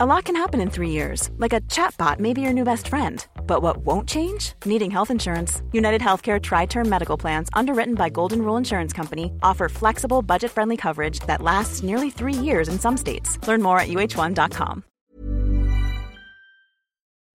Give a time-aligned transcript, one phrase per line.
[0.00, 2.86] A lot can happen in three years, like a chatbot may be your new best
[2.86, 3.26] friend.
[3.48, 4.52] But what won't change?
[4.64, 5.60] Needing health insurance.
[5.72, 10.52] United Healthcare Tri Term Medical Plans, underwritten by Golden Rule Insurance Company, offer flexible, budget
[10.52, 13.40] friendly coverage that lasts nearly three years in some states.
[13.48, 14.84] Learn more at uh1.com.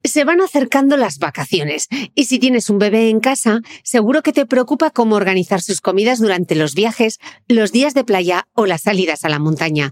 [0.06, 4.46] Se van acercando las vacaciones y si tienes un bebé en casa, seguro que te
[4.46, 7.20] preocupa cómo organizar sus comidas durante los viajes,
[7.50, 9.92] los días de playa o las salidas a la montaña.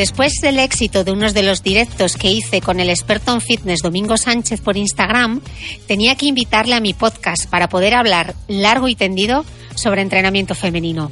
[0.00, 3.82] Después del éxito de unos de los directos que hice con el experto en fitness
[3.82, 5.42] Domingo Sánchez por Instagram,
[5.86, 9.44] tenía que invitarle a mi podcast para poder hablar largo y tendido
[9.74, 11.10] sobre entrenamiento femenino.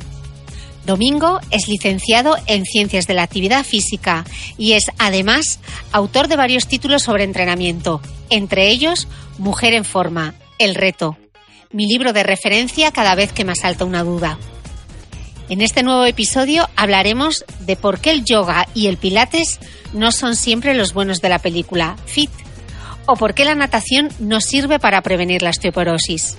[0.87, 4.25] Domingo es licenciado en Ciencias de la Actividad Física
[4.56, 5.60] y es además
[5.93, 8.00] autor de varios títulos sobre entrenamiento,
[8.31, 9.06] entre ellos
[9.37, 11.19] Mujer en Forma, El Reto,
[11.72, 14.38] mi libro de referencia cada vez que me asalta una duda.
[15.48, 19.59] En este nuevo episodio hablaremos de por qué el yoga y el pilates
[19.94, 22.31] no son siempre los buenos de la película Fit
[23.06, 26.36] o por qué la natación no sirve para prevenir la osteoporosis.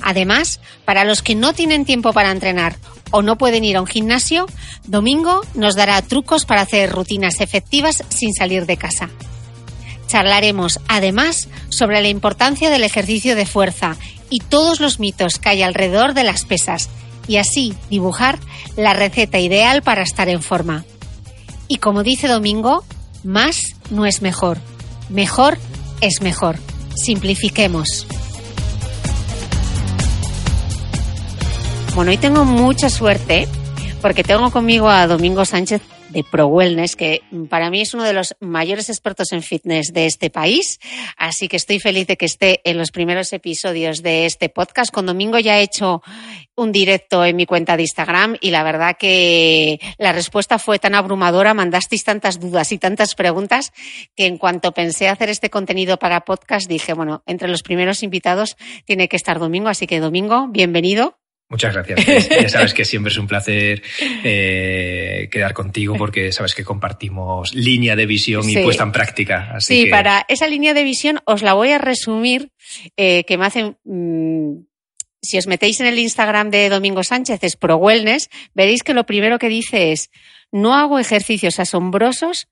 [0.00, 2.76] Además, para los que no tienen tiempo para entrenar
[3.10, 4.46] o no pueden ir a un gimnasio,
[4.86, 9.10] Domingo nos dará trucos para hacer rutinas efectivas sin salir de casa.
[10.06, 13.96] Charlaremos además sobre la importancia del ejercicio de fuerza
[14.30, 16.90] y todos los mitos que hay alrededor de las pesas
[17.26, 18.38] y así dibujar
[18.76, 20.84] la receta ideal para estar en forma.
[21.68, 22.84] Y como dice Domingo,
[23.22, 23.60] más
[23.90, 24.58] no es mejor,
[25.08, 25.58] mejor
[26.00, 26.56] es mejor.
[26.94, 28.06] Simplifiquemos.
[31.94, 33.48] Bueno, hoy tengo mucha suerte
[34.00, 38.12] porque tengo conmigo a Domingo Sánchez de Pro Wellness, que para mí es uno de
[38.12, 40.78] los mayores expertos en fitness de este país.
[41.16, 44.92] Así que estoy feliz de que esté en los primeros episodios de este podcast.
[44.92, 46.02] Con Domingo ya he hecho
[46.56, 50.94] un directo en mi cuenta de Instagram y la verdad que la respuesta fue tan
[50.94, 53.72] abrumadora, mandasteis tantas dudas y tantas preguntas
[54.14, 58.56] que en cuanto pensé hacer este contenido para podcast dije, bueno, entre los primeros invitados
[58.84, 59.68] tiene que estar Domingo.
[59.68, 61.19] Así que Domingo, bienvenido.
[61.50, 62.28] Muchas gracias.
[62.28, 63.82] ya sabes que siempre es un placer
[64.22, 69.56] eh, quedar contigo porque sabes que compartimos línea de visión y puesta en práctica.
[69.58, 72.50] sí, para esa línea de visión os la voy a resumir,
[72.96, 73.76] eh, que me hacen...
[73.84, 74.62] Mm,
[75.22, 79.04] si os metéis en el Instagram de Domingo Sánchez, es Pro Wellness, veréis que lo
[79.04, 80.08] primero que dice es,
[80.50, 82.48] no hago ejercicios asombrosos,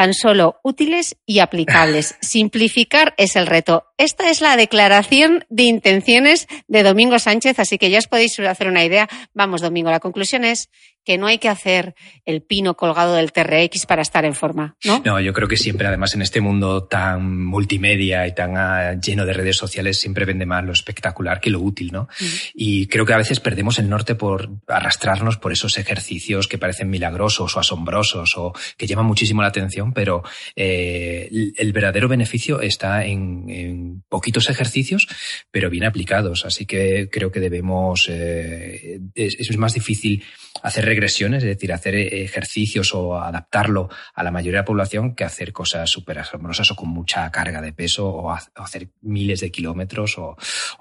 [0.00, 2.16] tan solo útiles y aplicables.
[2.22, 3.84] Simplificar es el reto.
[3.98, 8.68] Esta es la declaración de intenciones de Domingo Sánchez, así que ya os podéis hacer
[8.68, 9.10] una idea.
[9.34, 10.70] Vamos, Domingo, la conclusión es
[11.04, 11.94] que no hay que hacer
[12.24, 15.02] el pino colgado del TRX para estar en forma, ¿no?
[15.04, 19.24] No, yo creo que siempre, además, en este mundo tan multimedia y tan ah, lleno
[19.24, 22.08] de redes sociales, siempre vende más lo espectacular que lo útil, ¿no?
[22.20, 22.24] Mm.
[22.54, 26.90] Y creo que a veces perdemos el norte por arrastrarnos por esos ejercicios que parecen
[26.90, 30.22] milagrosos o asombrosos o que llaman muchísimo la atención, pero
[30.54, 35.08] eh, el verdadero beneficio está en, poquitos ejercicios,
[35.50, 36.44] pero bien aplicados.
[36.44, 40.22] Así que creo que debemos, eh, es más difícil
[40.62, 45.14] hacer regresiones, es decir, hacer eh, ejercicios o adaptarlo a la mayoría de la población
[45.14, 49.52] que hacer cosas súper asombrosas o con mucha carga de peso o, hacer miles de
[49.52, 50.36] kilómetros o,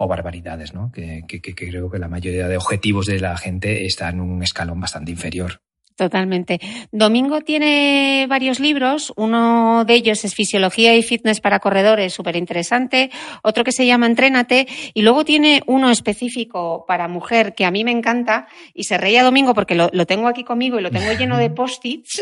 [0.07, 0.91] barbaridades, ¿no?
[0.91, 1.23] Que,
[1.55, 5.61] creo que la mayoría de objetivos de la gente están en un escalón bastante inferior.
[5.99, 6.61] Totalmente.
[6.93, 9.11] Domingo tiene varios libros.
[9.17, 13.11] Uno de ellos es Fisiología y Fitness para Corredores, súper interesante.
[13.43, 14.65] Otro que se llama Entrénate.
[14.93, 18.47] Y luego tiene uno específico para mujer que a mí me encanta.
[18.73, 22.21] Y se reía Domingo porque lo, tengo aquí conmigo y lo tengo lleno de post-its.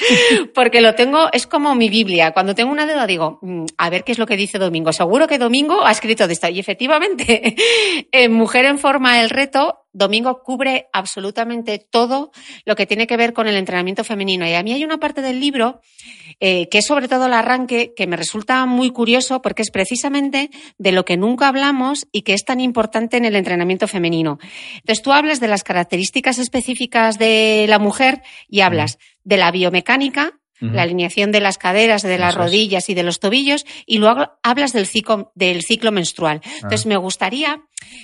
[0.54, 2.30] porque lo tengo, es como mi Biblia.
[2.30, 4.94] Cuando tengo una duda digo, mm, a ver qué es lo que dice Domingo.
[4.94, 6.48] Seguro que Domingo ha escrito de esto.
[6.48, 7.54] Y efectivamente,
[8.12, 12.30] en Mujer en Forma el Reto Domingo cubre absolutamente todo
[12.64, 14.46] lo que tiene que ver con el entrenamiento femenino.
[14.46, 15.80] Y a mí hay una parte del libro
[16.38, 20.50] eh, que es sobre todo el arranque que me resulta muy curioso porque es precisamente
[20.78, 24.38] de lo que nunca hablamos y que es tan importante en el entrenamiento femenino.
[24.76, 30.39] Entonces tú hablas de las características específicas de la mujer y hablas de la biomecánica,
[30.60, 34.72] la alineación de las caderas, de las rodillas y de los tobillos, y luego hablas
[34.72, 36.40] del ciclo, del ciclo menstrual.
[36.56, 36.88] Entonces, ah.
[36.88, 37.62] me gustaría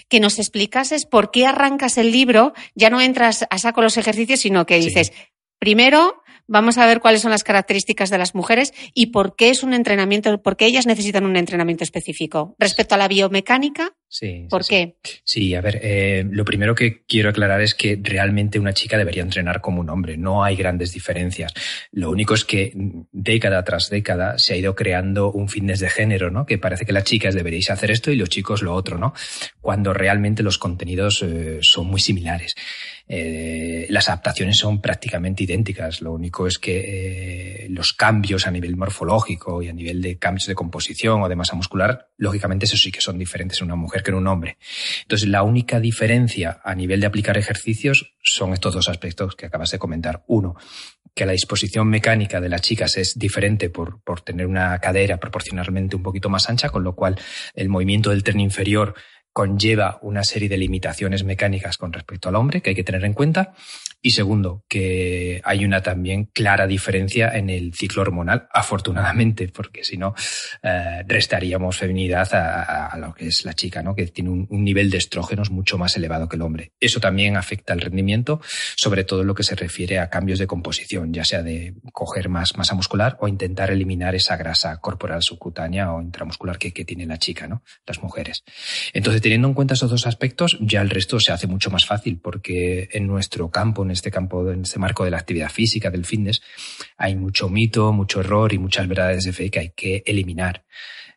[0.08, 4.40] que nos explicases por qué arrancas el libro, ya no entras a saco los ejercicios,
[4.40, 5.12] sino que dices,
[5.58, 9.64] primero, Vamos a ver cuáles son las características de las mujeres y por qué es
[9.64, 12.54] un entrenamiento, por qué ellas necesitan un entrenamiento específico.
[12.60, 14.96] Respecto a la biomecánica, sí, ¿por qué?
[15.24, 19.22] Sí, a ver, eh, lo primero que quiero aclarar es que realmente una chica debería
[19.22, 20.16] entrenar como un hombre.
[20.16, 21.52] No hay grandes diferencias.
[21.92, 22.72] Lo único es que
[23.12, 26.46] década tras década se ha ido creando un fitness de género, ¿no?
[26.46, 29.12] Que parece que las chicas deberíais hacer esto y los chicos lo otro, ¿no?
[29.60, 32.54] Cuando realmente los contenidos eh, son muy similares.
[33.08, 36.00] Eh, las adaptaciones son prácticamente idénticas.
[36.00, 40.46] Lo único es que eh, los cambios a nivel morfológico y a nivel de cambios
[40.46, 44.02] de composición o de masa muscular, lógicamente eso sí que son diferentes en una mujer
[44.06, 44.56] que en un hombre.
[45.02, 49.70] Entonces, la única diferencia a nivel de aplicar ejercicios son estos dos aspectos que acabas
[49.72, 50.22] de comentar.
[50.28, 50.54] Uno,
[51.14, 55.96] que la disposición mecánica de las chicas es diferente por, por tener una cadera proporcionalmente
[55.96, 57.18] un poquito más ancha, con lo cual
[57.54, 58.94] el movimiento del tren inferior
[59.36, 63.12] conlleva una serie de limitaciones mecánicas con respecto al hombre que hay que tener en
[63.12, 63.52] cuenta.
[64.00, 69.98] Y segundo, que hay una también clara diferencia en el ciclo hormonal, afortunadamente, porque si
[69.98, 70.14] no,
[70.62, 73.94] eh, restaríamos feminidad a, lo que es la chica, ¿no?
[73.94, 76.72] que tiene un, nivel de estrógenos mucho más elevado que el hombre.
[76.80, 78.40] Eso también afecta al rendimiento,
[78.76, 82.30] sobre todo en lo que se refiere a cambios de composición, ya sea de coger
[82.30, 87.04] más masa muscular o intentar eliminar esa grasa corporal subcutánea o intramuscular que, que tiene
[87.04, 87.62] la chica, ¿no?
[87.86, 88.44] las mujeres.
[88.94, 92.20] Entonces, teniendo en cuenta esos dos aspectos, ya el resto se hace mucho más fácil,
[92.22, 96.04] porque en nuestro campo, en este campo, en este marco de la actividad física, del
[96.04, 96.42] fitness,
[96.96, 100.64] hay mucho mito, mucho error y muchas verdades de fe que hay que eliminar.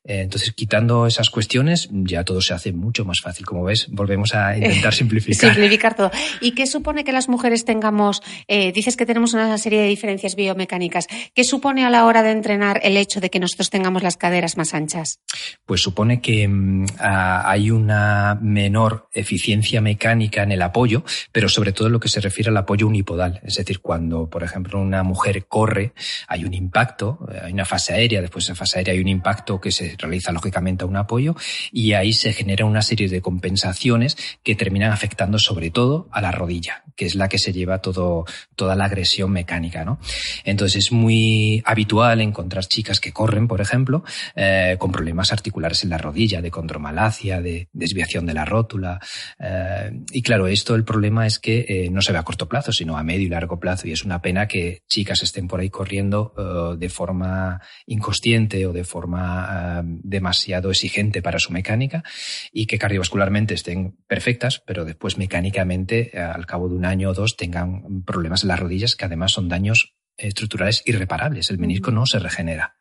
[0.09, 3.45] Eh, entonces, quitando esas cuestiones, ya todo se hace mucho más fácil.
[3.45, 5.53] Como ves, volvemos a intentar simplificar.
[5.53, 6.09] simplificar todo.
[6.41, 10.35] ¿Y qué supone que las mujeres tengamos, eh, dices que tenemos una serie de diferencias
[10.35, 14.17] biomecánicas, ¿qué supone a la hora de entrenar el hecho de que nosotros tengamos las
[14.17, 15.19] caderas más anchas?
[15.63, 21.85] Pues supone que mm, hay una menor eficiencia mecánica en el apoyo, pero sobre todo
[21.85, 23.41] en lo que se refiere al apoyo unipodal.
[23.44, 25.94] Es decir, cuando, por ejemplo, una mujer corre,
[26.27, 29.07] hay un impacto, eh, hay una fase aérea, después de esa fase aérea hay un
[29.07, 31.36] impacto que se realiza lógicamente un apoyo
[31.72, 36.31] y ahí se genera una serie de compensaciones que terminan afectando sobre todo a la
[36.31, 38.25] rodilla, que es la que se lleva todo,
[38.56, 40.00] toda la agresión mecánica, ¿no?
[40.44, 44.04] Entonces es muy habitual encontrar chicas que corren, por ejemplo,
[44.36, 49.00] eh, con problemas articulares en la rodilla, de condromalacia, de desviación de la rótula.
[49.40, 52.72] Eh, y claro, esto el problema es que eh, no se ve a corto plazo,
[52.72, 53.88] sino a medio y largo plazo.
[53.88, 56.34] Y es una pena que chicas estén por ahí corriendo
[56.78, 62.03] de forma inconsciente o de forma demasiado exigente para su mecánica
[62.51, 67.13] y que cardiovascularmente estén perfectas, pero después mecánicamente, eh, al cabo de un año o
[67.13, 71.50] dos, tengan problemas en las rodillas que además son daños estructurales irreparables.
[71.50, 72.75] El menisco no se regenera.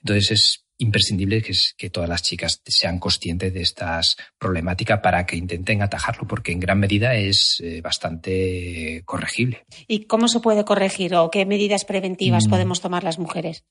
[0.00, 4.00] Entonces es imprescindible que, que, todas las chicas sean conscientes de esta
[4.38, 9.64] problemática para que intenten atajarlo, porque en gran medida es eh, bastante corregible.
[9.86, 12.50] ¿Y cómo se puede corregir o qué medidas preventivas mm.
[12.50, 13.64] podemos tomar las mujeres?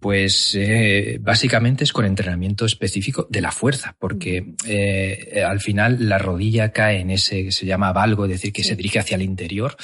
[0.00, 6.18] Pues eh, básicamente es con entrenamiento específico de la fuerza, porque eh, al final la
[6.18, 9.22] rodilla cae en ese que se llama valgo, es decir, que se dirige hacia el
[9.22, 9.76] interior,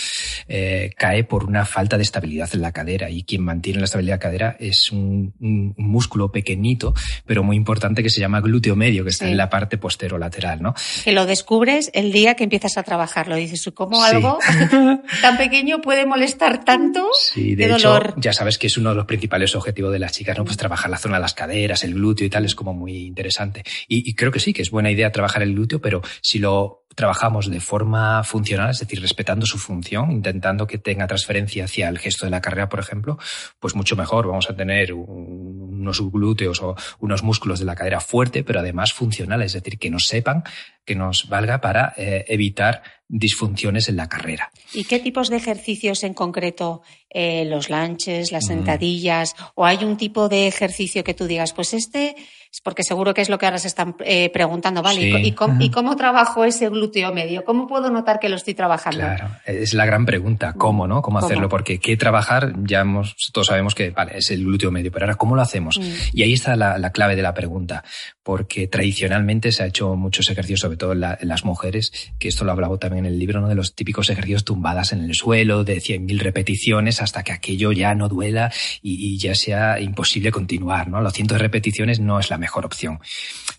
[0.48, 4.14] eh, cae por una falta de estabilidad en la cadera y quien mantiene la estabilidad
[4.14, 6.94] de la cadera es un, músculo pequeñito,
[7.26, 10.74] pero muy importante que se llama glúteo medio, que está en la parte posterolateral, ¿no?
[11.04, 13.36] Que lo descubres el día que empiezas a trabajarlo.
[13.36, 14.38] Dices, ¿cómo algo
[15.22, 17.08] tan pequeño puede molestar tanto?
[17.18, 20.36] Sí, de, hecho, ya sabes que es uno de los principales objetivos de las chicas,
[20.36, 20.44] ¿no?
[20.44, 23.64] Pues trabajar la zona de las caderas, el glúteo y tal, es como muy interesante.
[23.88, 27.50] Y, creo que sí, que es buena idea trabajar el glúteo, pero si lo trabajamos
[27.50, 32.26] de forma funcional, es decir, respetando su función, intentando que tenga transferencia hacia el gesto
[32.26, 33.18] de la carrera, por ejemplo,
[33.58, 34.26] pues mucho mejor.
[34.26, 39.54] Vamos a tener unos glúteos o unos músculos de la cadera fuerte, pero además funcionales,
[39.54, 40.44] es decir, que nos sepan,
[40.84, 44.50] que nos valga para eh, evitar disfunciones en la carrera.
[44.72, 46.82] ¿Y qué tipos de ejercicios en concreto?
[47.10, 48.48] Eh, los lanches, las mm.
[48.48, 52.16] sentadillas, o hay un tipo de ejercicio que tú digas, pues este
[52.60, 55.00] porque seguro que es lo que ahora se están eh, preguntando, ¿vale?
[55.20, 57.44] ¿Y, cómo, trabajo ese glúteo medio?
[57.44, 59.00] ¿Cómo puedo notar que lo estoy trabajando?
[59.00, 61.00] Claro, es la gran pregunta, ¿cómo, no?
[61.00, 61.48] ¿Cómo, hacerlo?
[61.48, 62.84] Porque qué trabajar, ya
[63.32, 65.78] todos sabemos que, vale, es el glúteo medio, pero ahora, ¿cómo lo hacemos?
[65.78, 65.92] Mm.
[66.12, 67.84] Y ahí está la, clave de la pregunta,
[68.22, 72.52] porque tradicionalmente se ha hecho muchos ejercicios, sobre todo en, las mujeres, que esto lo
[72.52, 73.48] hablaba también en el libro, ¿no?
[73.48, 77.94] De los típicos ejercicios tumbadas en el suelo, de 100.000 repeticiones, hasta que aquello ya
[77.94, 81.00] no duela y, y ya sea imposible continuar, ¿no?
[81.00, 82.98] Los cientos de repeticiones no es la mejor opción.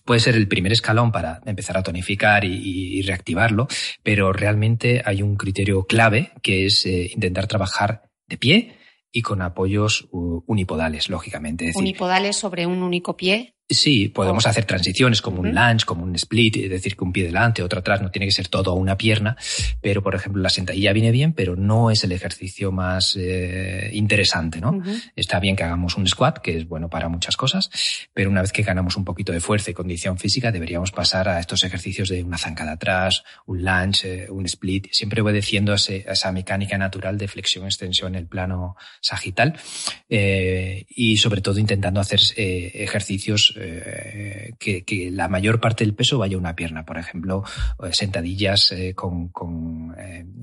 [0.06, 3.68] Puede ser el primer escalón para empezar a tonificar y, reactivarlo,
[4.04, 8.78] pero realmente hay un criterio clave que es eh, intentar trabajar de pie
[9.12, 11.72] y con apoyos unipodales, lógicamente.
[11.76, 13.53] unipodales sobre un único pie.
[13.70, 17.24] Sí, podemos hacer transiciones como un lunge, como un split, es decir, que un pie
[17.24, 19.38] delante, otro atrás, no tiene que ser todo a una pierna,
[19.82, 24.60] pero por ejemplo la sentadilla viene bien, pero no es el ejercicio más eh, interesante,
[24.60, 24.84] ¿no?
[25.16, 27.70] Está bien que hagamos un squat, que es bueno para muchas cosas,
[28.14, 31.40] pero una vez que ganamos un poquito de fuerza y condición física, deberíamos pasar a
[31.40, 36.32] estos ejercicios de una zancada atrás, un lunge, eh, un split, siempre obedeciendo a, esa
[36.34, 39.58] mecánica natural de flexión-extensión en el plano sagital
[40.10, 46.36] eh, y sobre todo intentando hacer ejercicios eh, que, la mayor parte del peso vaya
[46.36, 46.86] a una pierna.
[46.86, 47.44] Por ejemplo,
[47.84, 49.32] eh, sentadillas eh, con,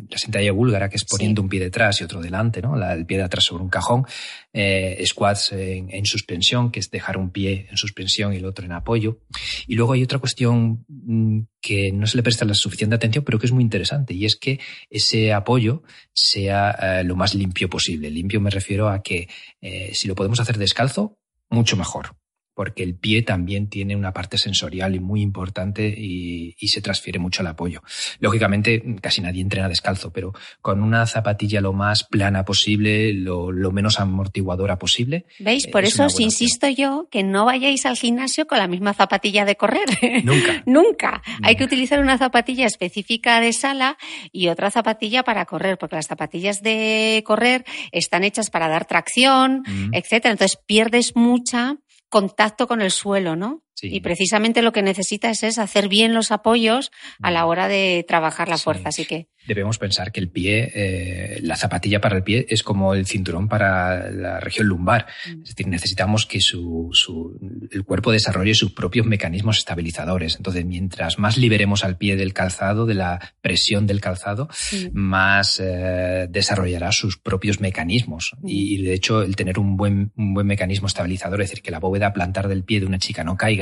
[0.08, 2.76] la sentadilla búlgara, que es poniendo un pie detrás y otro delante, ¿no?
[2.90, 4.06] el pie de atrás sobre un cajón.
[5.04, 9.20] squats en, suspensión, que es dejar un pie en suspensión y el otro en apoyo.
[9.66, 13.38] Y luego hay otra cuestión mm, que no se le presta la suficiente atención, pero
[13.38, 18.10] que es muy interesante, y es que ese apoyo sea lo más limpio posible.
[18.10, 19.28] Limpio me refiero a que
[19.92, 21.18] si lo podemos hacer descalzo,
[21.50, 22.19] mucho mejor
[22.60, 27.40] porque el pie también tiene una parte sensorial y muy importante y, se transfiere mucho
[27.40, 27.82] al apoyo.
[28.18, 33.98] Lógicamente, casi nadie entrena descalzo, pero con una zapatilla lo más plana posible, lo, menos
[33.98, 35.24] amortiguadora posible.
[35.38, 35.68] ¿Veis?
[35.68, 39.56] Por eso os insisto yo que no vayáis al gimnasio con la misma zapatilla de
[39.56, 39.88] correr.
[40.24, 40.62] Nunca.
[40.66, 41.22] Nunca.
[41.42, 43.96] Hay que utilizar una zapatilla específica de sala
[44.32, 49.62] y otra zapatilla para correr, porque las zapatillas de correr están hechas para dar tracción,
[49.66, 49.94] mm.
[49.94, 50.32] etcétera.
[50.32, 51.78] Entonces pierdes mucha
[52.10, 53.62] contacto con el suelo, ¿no?
[53.82, 56.90] Y precisamente lo que necesitas es hacer bien los apoyos
[57.22, 58.90] a la hora de trabajar la fuerza.
[58.90, 62.94] Así que debemos pensar que el pie, eh, la zapatilla para el pie es como
[62.94, 65.06] el cinturón para la región lumbar.
[65.26, 65.42] Mm.
[65.42, 66.90] Es decir, necesitamos que su,
[67.70, 70.36] el cuerpo desarrolle sus propios mecanismos estabilizadores.
[70.36, 74.48] Entonces, mientras más liberemos al pie del calzado, de la presión del calzado,
[74.92, 78.32] más eh, desarrollará sus propios mecanismos.
[78.40, 78.48] Mm.
[78.48, 81.80] Y, de hecho, el tener un buen, un buen mecanismo estabilizador, es decir, que la
[81.80, 83.59] bóveda plantar del pie de una chica no caiga,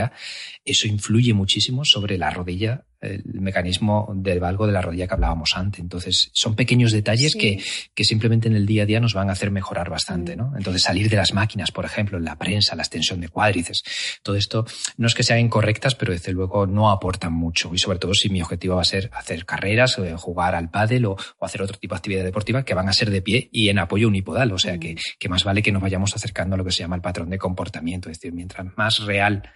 [0.65, 5.57] eso influye muchísimo sobre la rodilla el mecanismo del valgo de la rodilla que hablábamos
[5.57, 5.81] antes.
[5.81, 7.63] Entonces, son pequeños detalles que,
[7.95, 10.53] que, simplemente en el día a día nos van a hacer mejorar bastante, ¿no?
[10.57, 13.85] Entonces, salir de las máquinas, por ejemplo, en la prensa, la extensión de cuádriceps,
[14.23, 17.71] todo esto no es que sean incorrectas, pero desde luego no aportan mucho.
[17.73, 21.07] Y sobre todo si mi objetivo va a ser hacer carreras, o jugar al pádel
[21.07, 23.79] o, hacer otro tipo de actividad deportiva que van a ser de pie y en
[23.79, 24.53] apoyo unipodal.
[24.53, 26.97] O sea que, que más vale que nos vayamos acercando a lo que se llama
[26.97, 28.11] el patrón de comportamiento.
[28.11, 29.51] Es decir, mientras más real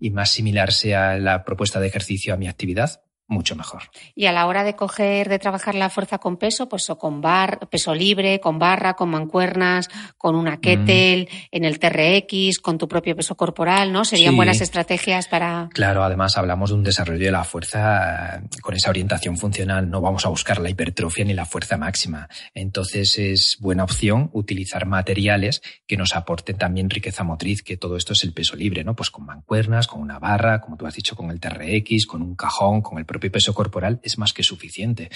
[0.00, 2.97] y más similar sea la propuesta de ejercicio a mi actividad,
[3.28, 3.82] mucho mejor.
[4.14, 7.20] Y a la hora de coger, de trabajar la fuerza con peso, pues o con
[7.20, 10.60] bar, peso libre, con barra, con mancuernas, con una mm.
[10.60, 14.04] kettle, en el TRX, con tu propio peso corporal, ¿no?
[14.04, 15.68] Serían buenas estrategias para.
[15.74, 19.90] Claro, además hablamos de un desarrollo de la fuerza eh, con esa orientación funcional.
[19.90, 22.28] No vamos a buscar la hipertrofia ni la fuerza máxima.
[22.54, 28.14] Entonces es buena opción utilizar materiales que nos aporten también riqueza motriz, que todo esto
[28.14, 28.96] es el peso libre, ¿no?
[28.96, 32.34] Pues con mancuernas, con una barra, como tú has dicho, con el TRX, con un
[32.34, 35.10] cajón, con el propio propio peso corporal es más que suficiente.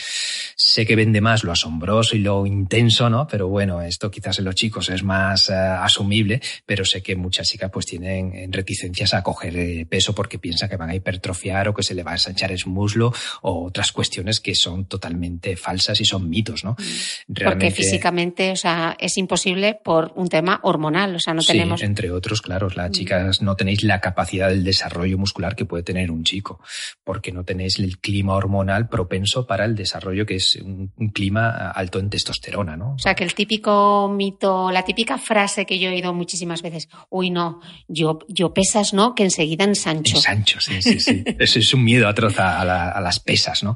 [0.56, 3.26] Sé que vende más lo asombroso y lo intenso, ¿no?
[3.28, 7.48] Pero bueno, esto quizás en los chicos es más eh, asumible, pero sé que muchas
[7.48, 11.74] chicas pues tienen reticencias a coger eh, peso porque piensan que van a hipertrofiar o
[11.74, 16.00] que se le va a ensanchar el muslo o otras cuestiones que son totalmente falsas
[16.00, 16.72] y son mitos, ¿no?
[16.72, 17.44] Mm.
[17.44, 21.80] Porque físicamente, o sea, es imposible por un tema hormonal, o sea, no tenemos...
[21.80, 22.92] Sí, entre otros, claro, las mm.
[22.92, 26.60] chicas no tenéis la capacidad del desarrollo muscular que puede tener un chico,
[27.04, 31.98] porque no tenéis el clima hormonal propenso para el desarrollo, que es un, clima alto
[31.98, 32.94] en testosterona, ¿no?
[32.94, 36.88] O sea, que el típico mito, la típica frase que yo he oído muchísimas veces,
[37.10, 39.14] uy, no, yo, yo pesas, ¿no?
[39.14, 40.16] Que enseguida ensancho.
[40.16, 41.24] Ensancho, sí, sí, sí.
[41.38, 43.74] Eso es un miedo atroz a, a, las pesas, ¿no?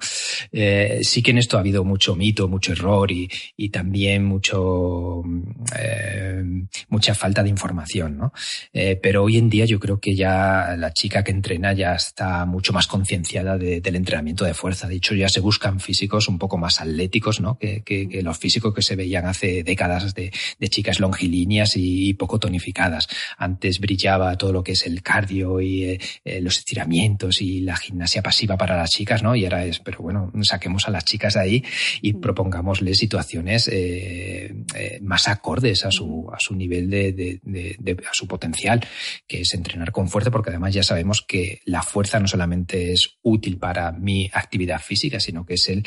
[0.52, 5.22] Eh, sí que en esto ha habido mucho mito, mucho error y, y también mucho,
[5.78, 6.42] eh,
[6.88, 8.32] mucha falta de información, ¿no?
[8.72, 12.46] Eh, pero hoy en día yo creo que ya la chica que entrena ya está
[12.46, 14.86] mucho más concienciada del entrenamiento de fuerza.
[14.86, 17.58] De hecho, ya se buscan físicos un poco más atléticos, ¿no?
[17.58, 22.38] Que, que, los físicos que se veían hace décadas de, de chicas longilíneas y, poco
[22.38, 23.08] tonificadas.
[23.36, 27.76] Antes brillaba todo lo que es el cardio y eh, eh, los estiramientos y la
[27.76, 29.34] gimnasia pasiva para las chicas, ¿no?
[29.34, 31.64] Y ahora es, pero bueno, saquemos a las chicas de ahí
[32.00, 32.20] y mm.
[32.20, 34.54] propongámosle situaciones eh,
[35.02, 38.80] más acordes a su, a su nivel de, de, de, a su potencial,
[39.26, 43.18] que es entrenar con fuerza, porque además ya sabemos que la fuerza no solamente es
[43.22, 45.86] útil para mi actividad física, sino que es el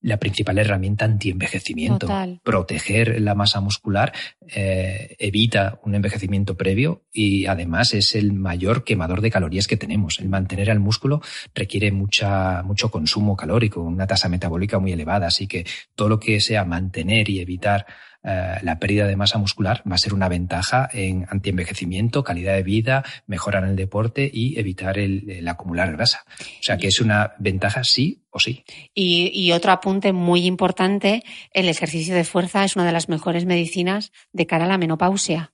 [0.00, 2.08] la principal herramienta anti-envejecimiento.
[2.42, 4.12] Proteger la masa muscular
[4.46, 10.20] eh, evita un envejecimiento previo y además es el mayor quemador de calorías que tenemos.
[10.20, 11.20] El mantener al músculo
[11.54, 16.40] requiere mucha, mucho consumo calórico, una tasa metabólica muy elevada, así que todo lo que
[16.40, 17.86] sea mantener y evitar
[18.24, 22.62] eh, la pérdida de masa muscular va a ser una ventaja en antienvejecimiento, calidad de
[22.62, 26.24] vida, mejorar el deporte y evitar el, acumular grasa.
[26.40, 28.64] O sea que es una ventaja sí o sí.
[28.94, 31.22] Y, otro apunte muy importante,
[31.52, 35.52] el ejercicio de fuerza es una de las mejores medicinas de cara a la menopausia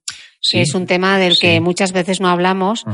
[0.50, 2.84] que es un tema del que muchas veces no hablamos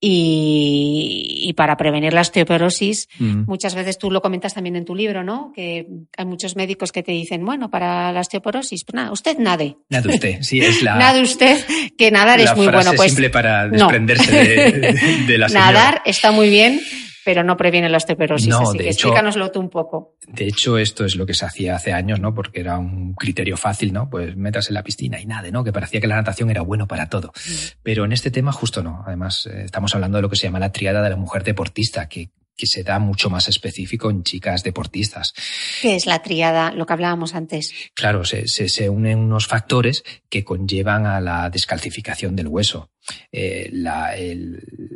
[0.00, 3.44] y, para prevenir la osteoporosis, mm.
[3.46, 5.52] muchas veces tú lo comentas también en tu libro, ¿no?
[5.54, 5.86] Que
[6.16, 9.76] hay muchos médicos que te dicen, bueno, para la osteoporosis, pues nada, usted nade.
[9.88, 10.96] Nade usted, sí, es la...
[10.98, 11.64] nade usted,
[11.96, 12.92] que nadar es muy bueno.
[12.94, 15.72] Pues simple para desprenderse de, de, la señora.
[15.72, 16.80] Nadar está muy bien,
[17.26, 18.46] pero no previene la osteoporosis.
[18.46, 20.14] No, así que explícanoslo tú un poco.
[20.28, 22.32] De hecho, esto es lo que se hacía hace años, ¿no?
[22.32, 24.08] Porque era un criterio fácil, ¿no?
[24.08, 25.64] Pues metas en la piscina y nada, ¿no?
[25.64, 27.32] Que parecía que la natación era bueno para todo.
[27.34, 27.50] Mm.
[27.82, 29.02] Pero en este tema justo no.
[29.04, 32.08] Además, eh, estamos hablando de lo que se llama la triada de la mujer deportista,
[32.08, 35.34] que que se da mucho más específico en chicas deportistas.
[35.82, 37.72] ¿Qué es la triada, lo que hablábamos antes?
[37.94, 42.90] Claro, se, se, unen unos factores que conllevan a la descalcificación del hueso.
[43.30, 44.14] Eh, la,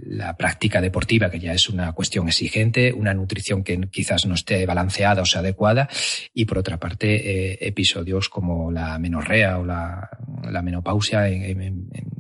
[0.07, 4.67] la, práctica deportiva, que ya es una cuestión exigente, una nutrición que quizás no esté
[4.67, 5.88] balanceada o sea adecuada,
[6.35, 10.11] y por otra parte, eh, episodios como la menorrea o la,
[10.43, 12.20] la menopausia en, en, en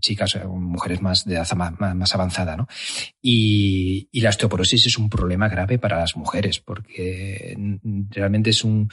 [0.00, 2.68] chicas o mujeres más de edad más, avanzada, ¿no?
[3.22, 7.56] Y, y, la osteoporosis es un problema grave para las mujeres porque
[8.10, 8.90] realmente es, un,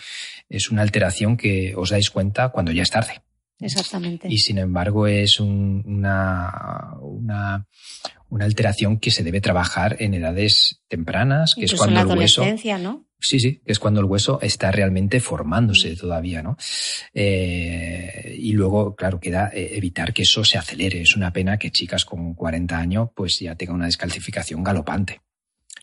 [0.50, 3.22] es una alteración que os dais cuenta cuando ya es tarde.
[3.60, 4.28] Exactamente.
[4.30, 7.68] Y sin embargo es una, una,
[8.30, 12.20] una alteración que se debe trabajar en edades tempranas, que es cuando en la el
[12.20, 12.44] hueso.
[12.80, 13.06] ¿no?
[13.22, 15.98] Sí, sí, que es cuando el hueso está realmente formándose mm.
[15.98, 16.58] todavía, ¿no?
[17.14, 21.02] Eh, y luego, claro, queda eh, evitar que eso se acelere.
[21.02, 25.22] Es una pena que chicas con 40 años pues ya tengan una descalcificación galopante.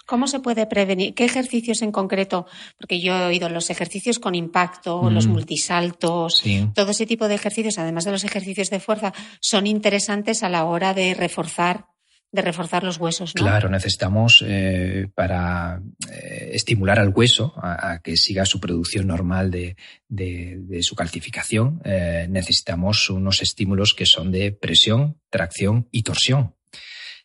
[0.04, 1.14] ¿Cómo se puede prevenir?
[1.14, 2.46] ¿Qué ejercicios en concreto?
[2.78, 5.30] Porque yo he oído los ejercicios con impacto, los mm.
[5.30, 6.42] multisaltos,
[6.74, 10.64] todo ese tipo de ejercicios, además de los ejercicios de fuerza, son interesantes a la
[10.64, 11.86] hora de reforzar
[12.30, 13.34] de reforzar los huesos.
[13.34, 13.42] ¿no?
[13.42, 19.76] Claro, necesitamos eh, para eh, estimular al hueso a, que siga su producción normal de,
[20.08, 26.54] de, su calcificación, eh, necesitamos unos estímulos que son de presión, tracción y torsión.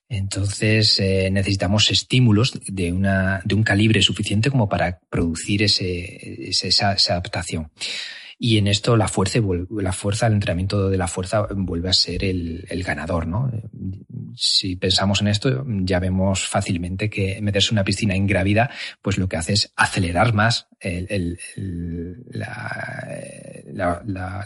[0.09, 7.13] Entonces necesitamos estímulos de, una, de un calibre suficiente como para producir ese, esa, esa
[7.13, 7.71] adaptación.
[8.45, 12.25] Y en esto la fuerza, la fuerza, el entrenamiento de la fuerza vuelve a ser
[12.25, 13.49] el, el ganador, ¿no?
[14.35, 18.69] Si pensamos en esto, ya vemos fácilmente que meterse en una piscina ingravida,
[19.01, 20.67] pues lo que hace es acelerar más
[22.33, 24.45] la, la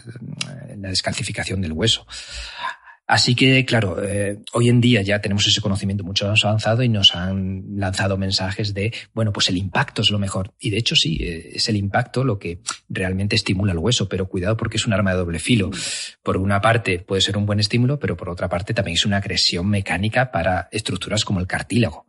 [0.76, 2.06] descalcificación del hueso.
[3.08, 6.90] Así que, claro, eh, hoy en día ya tenemos ese conocimiento mucho más avanzado y
[6.90, 10.52] nos han lanzado mensajes de, bueno, pues el impacto es lo mejor.
[10.60, 14.28] Y de hecho sí, eh, es el impacto lo que realmente estimula el hueso, pero
[14.28, 15.70] cuidado porque es un arma de doble filo.
[16.22, 19.16] Por una parte puede ser un buen estímulo, pero por otra parte también es una
[19.16, 22.04] agresión mecánica para estructuras como el cartílago.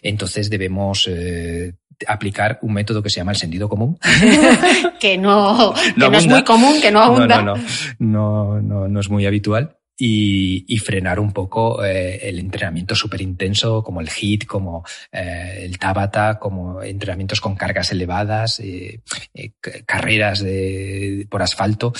[0.00, 1.74] Entonces debemos eh,
[2.06, 3.98] aplicar un método que se llama el sentido común.
[5.00, 7.42] que no, que no, es muy común, que no abunda.
[7.42, 7.62] no, no,
[7.98, 13.82] no, no, no es muy habitual y, frenar un poco eh, el entrenamiento súper intenso
[13.82, 14.82] como el HIT, como
[15.12, 19.00] eh, el Tabata, como entrenamientos con cargas elevadas, eh,
[19.84, 21.92] carreras de, por asfalto.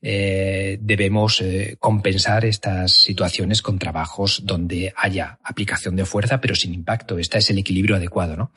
[0.00, 1.44] debemos
[1.78, 7.18] compensar estas situaciones con trabajos donde haya aplicación de fuerza pero sin impacto.
[7.18, 8.52] Este es el equilibrio adecuado, ¿no?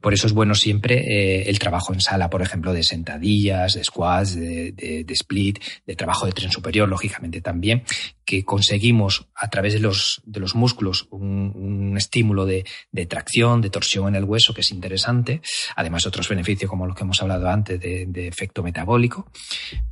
[0.00, 4.34] Por eso es bueno siempre el trabajo en sala, por ejemplo, de sentadillas, de squats,
[4.34, 7.84] de, de split, de trabajo de tren superior, lógicamente también,
[8.24, 13.60] que conseguimos a través de los, de los músculos un, un estímulo de, de, tracción,
[13.60, 15.40] de torsión en el hueso, que es interesante.
[15.76, 19.30] Además, otros beneficios como los que hemos hablado antes de, de efecto metabólico.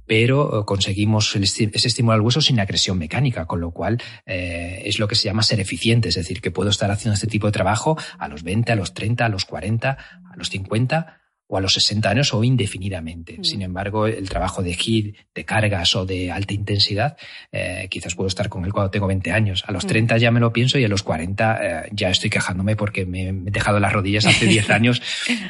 [0.07, 4.99] Pero eh, conseguimos ese estímulo al hueso sin agresión mecánica, con lo cual eh, es
[4.99, 6.09] lo que se llama ser eficiente.
[6.09, 8.95] Es decir, que puedo estar haciendo este tipo de trabajo a los 20, a los
[8.95, 11.22] 30, a los 40, a los 50
[11.53, 13.37] o a los 60 años o indefinidamente.
[13.39, 13.45] Mm.
[13.45, 17.19] Sin embargo, el trabajo de HIT, de cargas o de alta intensidad,
[17.53, 19.63] eh, quizás puedo estar con él cuando tengo 20 años.
[19.67, 20.19] A los 30 mm.
[20.19, 23.33] ya me lo pienso y a los 40 eh, ya estoy quejándome porque me he
[23.33, 25.03] dejado las rodillas hace 10 años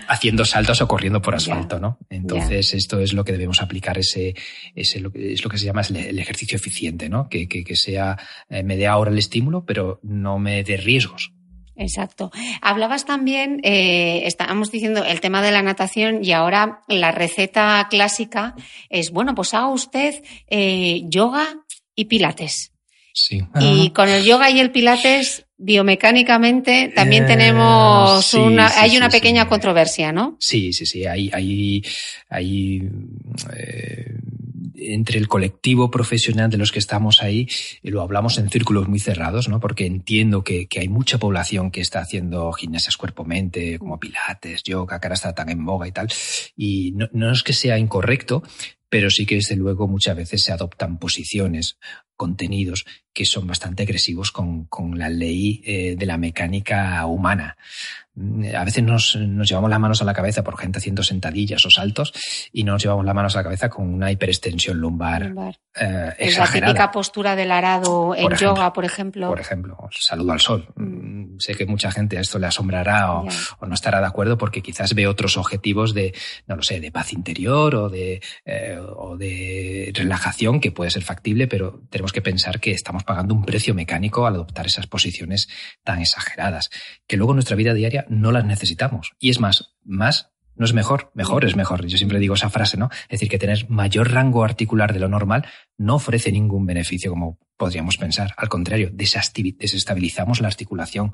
[0.08, 1.98] haciendo saltos o corriendo por asfalto, ¿no?
[2.10, 4.34] Entonces, esto es lo que debemos aplicar, ese,
[4.74, 7.28] ese lo que, es lo que se llama el ejercicio eficiente, ¿no?
[7.28, 8.18] Que, que, que sea,
[8.50, 11.32] eh, me dé ahora el estímulo, pero no me dé riesgos.
[11.82, 12.30] Exacto.
[12.60, 18.54] Hablabas también, eh, estábamos diciendo el tema de la natación y ahora la receta clásica
[18.88, 21.46] es, bueno, pues haga usted eh, yoga
[21.94, 22.72] y pilates.
[23.14, 23.42] Sí.
[23.60, 29.48] Y con el yoga y el pilates, biomecánicamente, también eh, tenemos una, hay una pequeña
[29.48, 30.36] controversia, ¿no?
[30.40, 31.04] Sí, sí, sí.
[31.04, 31.82] Hay, hay,
[32.30, 32.80] hay
[34.88, 37.48] entre el colectivo profesional de los que estamos ahí,
[37.82, 39.60] lo hablamos en círculos muy cerrados, ¿no?
[39.60, 44.98] Porque entiendo que, que hay mucha población que está haciendo gimnasias cuerpo-mente, como pilates, yoga,
[45.00, 46.08] que ahora está tan en boga y tal.
[46.56, 48.42] Y no, no es que sea incorrecto,
[48.88, 51.78] pero sí que desde luego muchas veces se adoptan posiciones,
[52.22, 57.56] contenidos que son bastante agresivos con, con la ley eh, de la mecánica humana.
[58.14, 61.64] Mm, a veces nos, nos, llevamos las manos a la cabeza por gente haciendo sentadillas
[61.64, 62.12] o saltos
[62.52, 65.26] y no nos llevamos las manos a la cabeza con una hiperextensión lumbar.
[65.26, 65.58] lumbar.
[65.74, 69.28] Eh, es la típica postura del arado en yoga, por ejemplo.
[69.28, 70.68] Por ejemplo, saludo al sol.
[70.76, 71.38] Mm.
[71.38, 73.26] Sé que mucha gente a esto le asombrará o,
[73.60, 76.14] o, no estará de acuerdo porque quizás ve otros objetivos de,
[76.46, 81.02] no lo sé, de paz interior o de, eh, o de relajación que puede ser
[81.02, 85.48] factible, pero tenemos que pensar que estamos pagando un precio mecánico al adoptar esas posiciones
[85.82, 86.70] tan exageradas,
[87.06, 89.12] que luego en nuestra vida diaria no las necesitamos.
[89.18, 91.86] Y es más, más no es mejor, mejor es mejor.
[91.86, 92.90] Yo siempre digo esa frase, ¿no?
[93.04, 95.46] Es decir, que tener mayor rango articular de lo normal
[95.78, 98.34] no ofrece ningún beneficio como podríamos pensar.
[98.36, 101.12] Al contrario, desestabilizamos la articulación,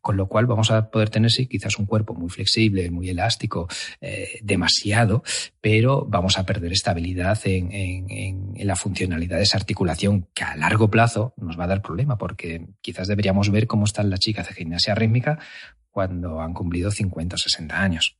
[0.00, 3.68] con lo cual vamos a poder tener, sí, quizás un cuerpo muy flexible, muy elástico,
[4.00, 5.22] eh, demasiado,
[5.60, 10.90] pero vamos a perder estabilidad en, en, la funcionalidad de esa articulación que a largo
[10.90, 14.54] plazo nos va a dar problema, porque quizás deberíamos ver cómo están las chicas de
[14.54, 15.38] gimnasia rítmica
[15.90, 18.16] cuando han cumplido 50 o 60 años.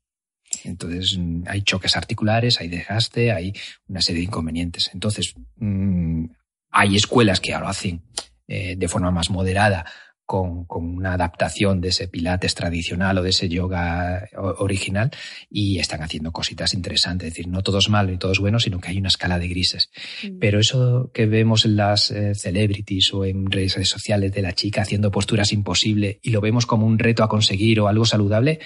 [0.64, 3.52] Entonces mm, hay choques articulares, hay desgaste, hay
[3.88, 4.90] una serie de inconvenientes.
[4.92, 6.26] Entonces mmm,
[6.70, 8.02] hay escuelas que lo hacen
[8.48, 9.86] eh, de forma más moderada
[10.26, 15.10] con, con, una adaptación de ese pilates tradicional o de ese yoga original
[15.50, 17.28] y están haciendo cositas interesantes.
[17.28, 19.38] Es decir, no todo es malo y todo es bueno, sino que hay una escala
[19.38, 19.90] de grises.
[20.22, 20.38] Mm.
[20.38, 24.82] Pero eso que vemos en las eh, celebrities o en redes sociales de la chica
[24.82, 28.60] haciendo posturas imposibles y lo vemos como un reto a conseguir o algo saludable,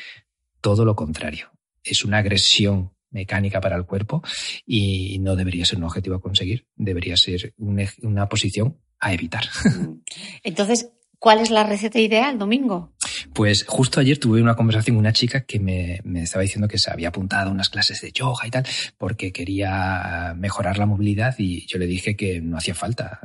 [0.61, 1.51] todo lo contrario
[1.83, 4.23] es una agresión mecánica para el cuerpo
[4.67, 9.45] y no debería ser un objetivo a conseguir, debería ser una posición a evitar.
[9.65, 10.03] Mm.
[10.43, 12.93] Entonces, ¿cuál es la receta ideal domingo?
[13.33, 16.79] Pues justo ayer tuve una conversación con una chica que me, me, estaba diciendo que
[16.79, 18.65] se había apuntado a unas clases de yoga y tal,
[18.97, 23.21] porque quería mejorar la movilidad y yo le dije que no hacía falta,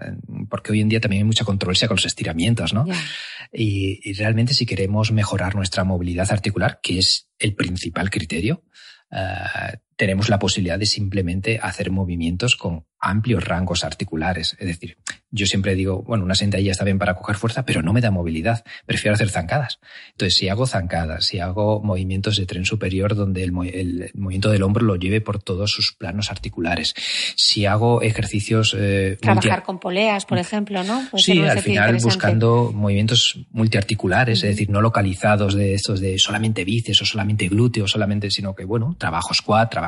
[0.49, 2.85] porque hoy en día también hay mucha controversia con los estiramientos, ¿no?
[2.85, 2.95] Yeah.
[3.51, 8.63] Y, y, realmente si queremos mejorar nuestra movilidad articular, que es el principal criterio,
[9.11, 14.55] uh, tenemos la posibilidad de simplemente hacer movimientos con amplios rangos articulares.
[14.59, 14.97] Es decir,
[15.29, 18.11] yo siempre digo, bueno, una sentadilla está bien para coger fuerza, pero no me da
[18.11, 18.63] movilidad.
[18.85, 19.79] Prefiero hacer zancadas.
[20.11, 24.63] Entonces, si hago zancadas, si hago movimientos de tren superior donde el, el movimiento del
[24.63, 26.93] hombro lo lleve por todos sus planos articulares,
[27.35, 28.75] si hago ejercicios...
[28.77, 31.05] Eh, Trabajar con poleas, por ejemplo, ¿no?
[31.11, 36.63] Puede sí, al final buscando movimientos multiarticulares, es decir, no localizados de estos de solamente
[36.63, 39.82] bíceps o solamente glúteos, solamente, sino que, bueno, trabajo squat, trabajo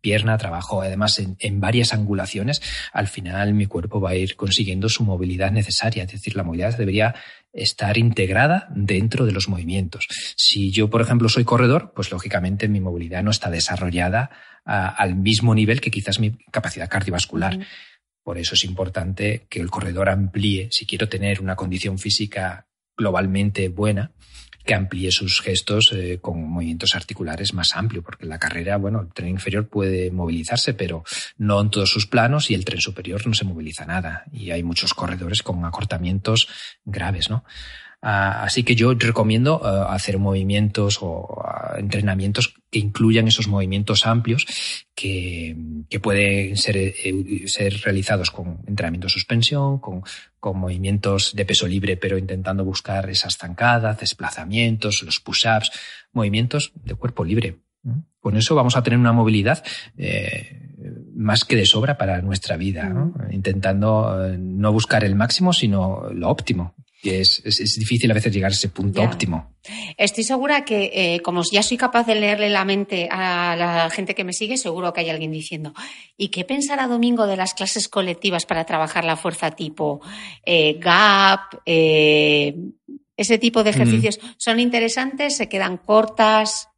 [0.00, 2.62] pierna, trabajo además en, en varias angulaciones,
[2.92, 6.04] al final mi cuerpo va a ir consiguiendo su movilidad necesaria.
[6.04, 7.14] Es decir, la movilidad debería
[7.52, 10.06] estar integrada dentro de los movimientos.
[10.36, 14.30] Si yo, por ejemplo, soy corredor, pues lógicamente mi movilidad no está desarrollada
[14.64, 17.58] a, al mismo nivel que quizás mi capacidad cardiovascular.
[18.22, 23.68] Por eso es importante que el corredor amplíe, si quiero tener una condición física globalmente
[23.68, 24.12] buena,
[24.68, 29.08] que amplíe sus gestos eh, con movimientos articulares más amplios, porque la carrera, bueno, el
[29.14, 31.04] tren inferior puede movilizarse, pero
[31.38, 34.24] no en todos sus planos y el tren superior no se moviliza nada.
[34.30, 36.48] Y hay muchos corredores con acortamientos
[36.84, 37.44] graves, ¿no?
[38.00, 44.06] Ah, así que yo recomiendo ah, hacer movimientos o ah, entrenamientos que incluyan esos movimientos
[44.06, 44.46] amplios
[44.94, 45.56] que,
[46.00, 50.02] pueden ser, eh, ser, realizados con entrenamiento de suspensión, con,
[50.38, 55.72] con, movimientos de peso libre, pero intentando buscar esas zancadas, desplazamientos, los push-ups,
[56.12, 57.58] movimientos de cuerpo libre.
[58.20, 59.64] Con eso vamos a tener una movilidad
[59.96, 60.74] eh,
[61.16, 62.92] más que de sobra para nuestra vida,
[63.30, 68.32] intentando eh, no buscar el máximo, sino lo óptimo que es, es, difícil a veces
[68.32, 69.54] llegar a ese punto óptimo.
[69.96, 74.14] Estoy segura que, eh, como ya soy capaz de leerle la mente a la gente
[74.14, 75.74] que me sigue, seguro que hay alguien diciendo,
[76.16, 80.00] ¿y qué pensará Domingo de las clases colectivas para trabajar la fuerza tipo
[80.44, 81.62] eh, GAP?
[81.66, 82.56] Eh,
[83.16, 86.68] ese tipo de ejercicios son interesantes, se quedan cortas.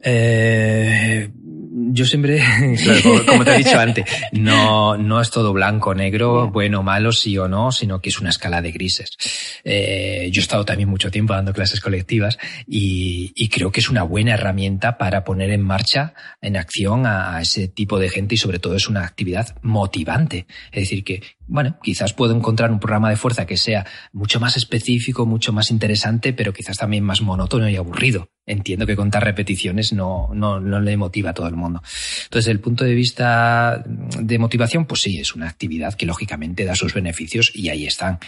[0.00, 1.30] Eh,
[1.70, 2.42] yo siempre,
[2.82, 7.36] claro, como te he dicho antes, no, no es todo blanco, negro, bueno, malo, sí
[7.38, 9.16] o no, sino que es una escala de grises.
[9.64, 13.90] Eh, yo he estado también mucho tiempo dando clases colectivas y, y, creo que es
[13.90, 18.38] una buena herramienta para poner en marcha, en acción a, ese tipo de gente y
[18.38, 20.46] sobre todo es una actividad motivante.
[20.72, 24.56] Es decir, que, bueno, quizás puedo encontrar un programa de fuerza que sea mucho más
[24.56, 29.92] específico, mucho más interesante, pero quizás también más monótono y aburrido entiendo que contar repeticiones
[29.92, 31.82] no, no, no, le motiva a todo el mundo.
[32.24, 36.74] Entonces, el punto de vista de motivación, pues sí, es una actividad que lógicamente da
[36.74, 38.18] sus beneficios y ahí están.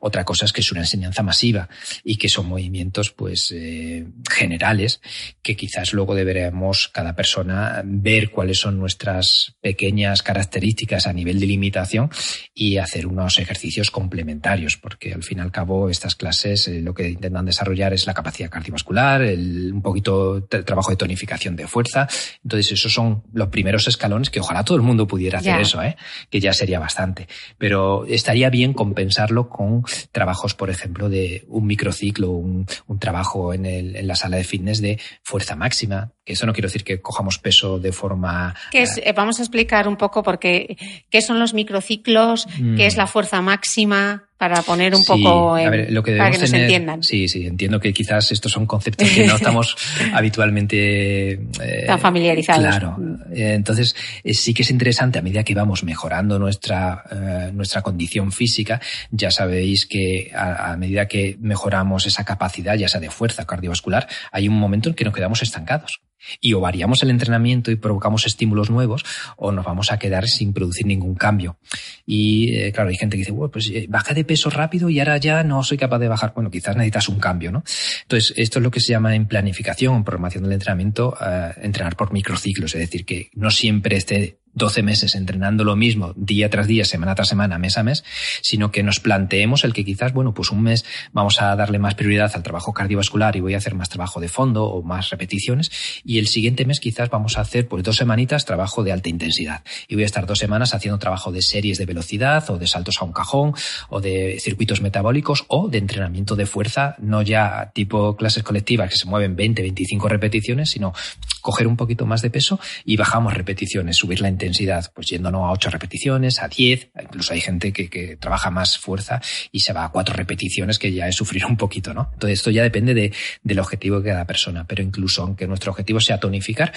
[0.00, 1.68] Otra cosa es que es una enseñanza masiva
[2.04, 5.00] y que son movimientos, pues, eh, generales
[5.42, 11.46] que quizás luego deberemos cada persona ver cuáles son nuestras pequeñas características a nivel de
[11.46, 12.10] limitación
[12.54, 16.94] y hacer unos ejercicios complementarios, porque al fin y al cabo estas clases eh, lo
[16.94, 21.66] que intentan desarrollar es la capacidad cardiovascular, el un poquito de trabajo de tonificación de
[21.66, 22.08] fuerza.
[22.42, 25.96] Entonces, esos son los primeros escalones que ojalá todo el mundo pudiera hacer eso, ¿eh?
[26.30, 27.28] que ya sería bastante.
[27.58, 33.66] Pero estaría bien compensarlo con trabajos, por ejemplo, de un microciclo, un, un trabajo en,
[33.66, 37.38] el, en la sala de fitness de fuerza máxima, eso no quiero decir que cojamos
[37.38, 38.54] peso de forma...
[38.72, 40.76] es, eh, vamos a explicar un poco porque
[41.10, 43.08] qué son los microciclos, qué es la mm.
[43.08, 47.02] fuerza máxima, para poner un poco en, lo que para que nos entiendan.
[47.02, 49.76] Sí, sí, entiendo que quizás estos son conceptos que no estamos
[50.14, 52.64] habitualmente eh, tan familiarizados.
[52.64, 52.96] Claro.
[53.34, 57.04] Eh, entonces, eh, sí que es interesante a medida que vamos mejorando nuestra,
[57.52, 62.98] nuestra condición física, ya sabéis que a, a, medida que mejoramos esa capacidad, ya sea
[62.98, 66.00] de fuerza cardiovascular, hay un momento en que nos quedamos estancados.
[66.40, 69.04] Y o variamos el entrenamiento y provocamos estímulos nuevos,
[69.36, 71.58] o nos vamos a quedar sin producir ningún cambio.
[72.06, 74.98] Y eh, claro, hay gente que dice, bueno, pues eh, baja de peso rápido y
[74.98, 76.32] ahora ya no soy capaz de bajar.
[76.34, 77.62] Bueno, quizás necesitas un cambio, ¿no?
[78.02, 81.96] Entonces, esto es lo que se llama en planificación, en programación del entrenamiento, eh, entrenar
[81.96, 86.66] por microciclos, es decir, que no siempre esté 12 meses entrenando lo mismo día tras
[86.66, 88.04] día, semana tras semana, mes a mes,
[88.42, 91.94] sino que nos planteemos el que quizás, bueno, pues un mes vamos a darle más
[91.94, 95.70] prioridad al trabajo cardiovascular y voy a hacer más trabajo de fondo o más repeticiones
[96.04, 99.62] y el siguiente mes quizás vamos a hacer pues dos semanitas trabajo de alta intensidad.
[99.88, 103.00] Y voy a estar dos semanas haciendo trabajo de series de velocidad o de saltos
[103.00, 103.54] a un cajón
[103.88, 108.96] o de circuitos metabólicos o de entrenamiento de fuerza, no ya tipo clases colectivas que
[108.96, 110.92] se mueven 20, 25 repeticiones, sino
[111.40, 115.52] coger un poquito más de peso y bajamos repeticiones, subir la intensidad, pues yéndonos a
[115.52, 119.20] 8 repeticiones, a 10, incluso hay gente que, que, trabaja más fuerza
[119.52, 122.10] y se va a 4 repeticiones, que ya es sufrir un poquito, ¿no?
[122.12, 126.00] Entonces esto ya depende de, del objetivo de cada persona, pero incluso aunque nuestro objetivo
[126.00, 126.72] sea tonificar,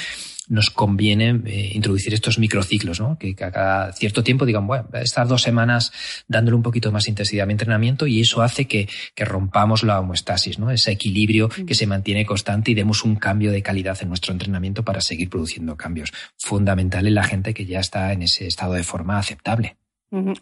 [0.49, 3.17] nos conviene eh, introducir estos microciclos, ¿no?
[3.17, 5.91] Que, a cada cierto tiempo digan, bueno, estar dos semanas
[6.27, 9.99] dándole un poquito más intensidad a mi entrenamiento y eso hace que, que rompamos la
[9.99, 10.71] homeostasis, ¿no?
[10.71, 14.83] Ese equilibrio que se mantiene constante y demos un cambio de calidad en nuestro entrenamiento
[14.83, 16.11] para seguir produciendo cambios.
[16.37, 19.77] Fundamental en la gente que ya está en ese estado de forma aceptable.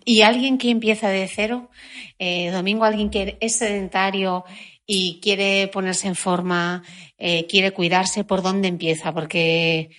[0.04, 1.70] Y alguien que empieza de cero,
[2.20, 4.44] eh, Domingo, alguien que es sedentario
[4.86, 6.84] y quiere ponerse en forma,
[7.17, 9.13] eh, quiere cuidarse, ¿por dónde empieza?
[9.13, 9.89] Porque...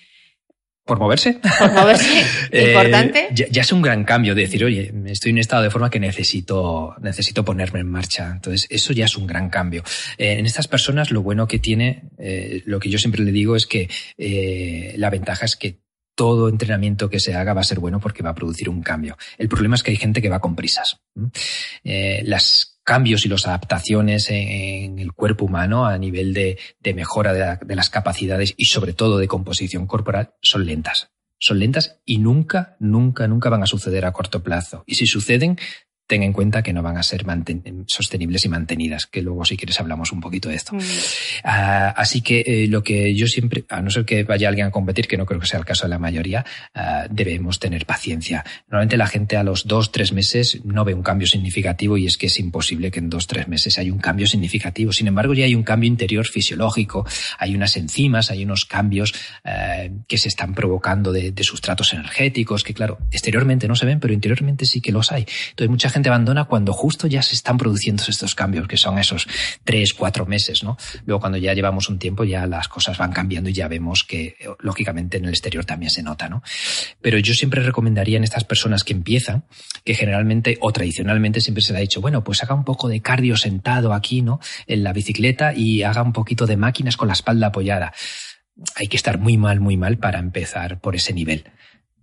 [0.85, 1.39] ¿Por moverse?
[1.61, 3.29] Por moverse, eh, importante.
[3.33, 6.97] ya, es un gran cambio decir, oye, estoy en un estado de forma que necesito,
[7.01, 8.31] necesito ponerme en marcha.
[8.33, 9.85] Entonces, eso ya es un gran cambio.
[10.19, 12.11] Eh, en estas personas, lo bueno que tiene,
[12.67, 13.89] lo que yo siempre le digo es que
[14.97, 15.79] la ventaja es que
[16.17, 19.17] todo entrenamiento que se haga va a ser bueno porque va a producir un cambio.
[19.39, 21.01] El problema es que hay gente que va con prisas.
[21.85, 26.59] las cambios y las adaptaciones en el cuerpo humano a nivel de,
[26.95, 32.19] mejora de, las capacidades y sobre todo de composición corporal son lentas son lentas y
[32.19, 34.85] nunca, nunca, nunca van a suceder a corto plazo.
[34.87, 35.59] Y si suceden,
[36.13, 37.25] ten en cuenta que no van a ser
[37.87, 40.75] sostenibles y mantenidas, que luego si quieres hablamos un poquito de esto.
[40.75, 40.81] Mm.
[41.43, 44.71] Ah, así que eh, lo que yo siempre, a no ser que vaya alguien a
[44.71, 46.45] competir, que no creo que sea el caso de la mayoría,
[46.75, 48.45] ah, debemos tener paciencia.
[48.69, 52.19] Normalmente la gente a los dos, tres meses no ve un cambio significativo y es
[52.19, 54.93] que es imposible que en dos, tres meses haya un cambio significativo.
[54.93, 57.07] Sin embargo, ya hay un cambio interior fisiológico,
[57.39, 62.65] hay unas enzimas, hay unos cambios eh, que se están provocando de, de sustratos energéticos,
[62.65, 65.25] que claro, exteriormente no se ven, pero interiormente sí que los hay.
[65.49, 69.27] Entonces mucha gente abandona cuando justo ya se están produciendo estos cambios, que son esos
[69.65, 70.77] tres, cuatro meses, ¿no?
[71.07, 74.37] Luego cuando ya llevamos un tiempo ya las cosas van cambiando y ya vemos que
[74.61, 76.43] lógicamente en el exterior también se nota, ¿no?
[77.01, 79.45] Pero yo siempre recomendaría en estas personas que empiezan,
[79.85, 83.01] que generalmente o tradicionalmente siempre se le ha dicho, bueno, pues haga un poco de
[83.01, 84.41] cardio sentado aquí, ¿no?
[84.67, 87.93] En la bicicleta y haga un poquito de máquinas con la espalda apoyada.
[88.77, 91.45] Hay que estar muy mal, muy mal para empezar por ese nivel.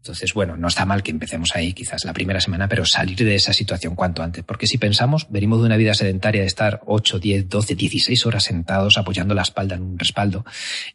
[0.01, 3.35] Entonces, bueno, no está mal que empecemos ahí quizás la primera semana, pero salir de
[3.35, 4.45] esa situación cuanto antes.
[4.45, 8.43] Porque si pensamos, venimos de una vida sedentaria de estar 8, 10, 12, 16 horas
[8.43, 10.45] sentados apoyando la espalda en un respaldo.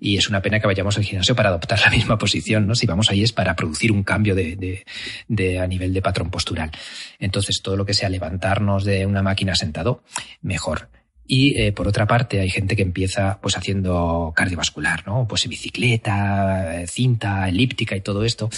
[0.00, 2.74] Y es una pena que vayamos al gimnasio para adoptar la misma posición, ¿no?
[2.74, 4.86] Si vamos ahí es para producir un cambio de, de,
[5.28, 6.70] de a nivel de patrón postural.
[7.18, 10.02] Entonces, todo lo que sea levantarnos de una máquina sentado,
[10.40, 10.88] mejor.
[11.26, 15.26] Y eh, por otra parte, hay gente que empieza pues haciendo cardiovascular, ¿no?
[15.26, 18.50] Pues bicicleta, eh, cinta, elíptica y todo esto,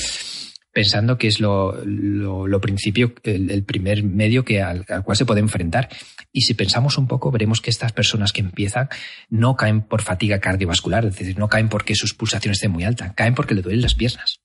[0.72, 5.88] pensando que es lo, lo, principio, el, primer medio que al, cual se puede enfrentar.
[6.32, 8.88] Y si pensamos un poco, veremos que estas personas que empiezan
[9.30, 13.12] no caen por fatiga cardiovascular, es decir, no caen porque sus pulsaciones estén muy altas,
[13.14, 14.40] caen porque le duelen las piernas.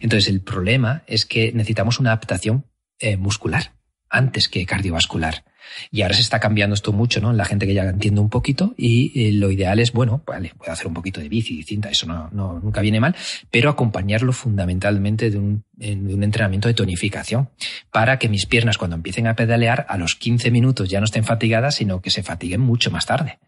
[0.00, 2.64] Entonces, el problema es que necesitamos una adaptación
[3.00, 3.77] eh, muscular
[4.10, 5.44] antes que cardiovascular.
[5.90, 7.30] Y ahora se está cambiando esto mucho, ¿no?
[7.30, 10.52] En la gente que ya entiende un poquito y eh, lo ideal es, bueno, vale,
[10.56, 13.14] puedo hacer un poquito de bici y cinta, eso no, no, nunca viene mal,
[13.50, 17.50] pero acompañarlo fundamentalmente de un, de un entrenamiento de tonificación
[17.90, 21.24] para que mis piernas cuando empiecen a pedalear a los 15 minutos ya no estén
[21.24, 23.38] fatigadas, sino que se fatiguen mucho más tarde.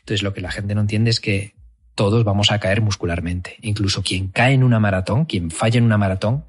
[0.00, 1.54] Entonces lo que la gente no entiende es que
[1.94, 3.56] todos vamos a caer muscularmente.
[3.62, 6.46] Incluso quien cae en una maratón, quien falla en una maratón,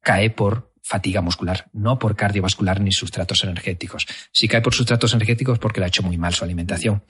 [0.00, 4.06] cae por fatiga muscular, no por cardiovascular ni sustratos energéticos.
[4.30, 7.02] Si cae por sustratos energéticos porque le ha hecho muy mal su alimentación.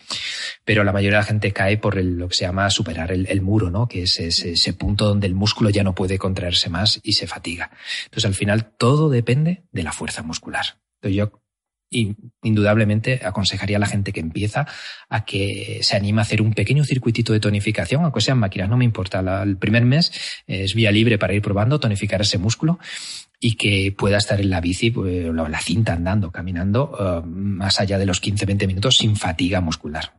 [0.64, 3.70] Pero la mayoría de la gente cae por lo que se llama superar el, muro,
[3.70, 3.88] ¿no?
[3.88, 7.26] Que es ese, ese, punto donde el músculo ya no puede contraerse más y se
[7.26, 7.72] fatiga.
[8.04, 10.78] Entonces al final todo depende de la fuerza muscular.
[11.00, 11.44] Entonces yo
[12.42, 14.66] indudablemente aconsejaría a la gente que empieza
[15.08, 18.76] a que se anime a hacer un pequeño circuitito de tonificación, aunque sean máquinas, no
[18.76, 19.20] me importa.
[19.42, 20.12] el primer mes
[20.46, 22.78] es vía libre para ir probando, tonificar ese músculo
[23.46, 27.98] y que pueda estar en la bici, pues, la cinta andando, caminando, eh, más allá
[27.98, 30.14] de los 15-20 minutos sin fatiga muscular.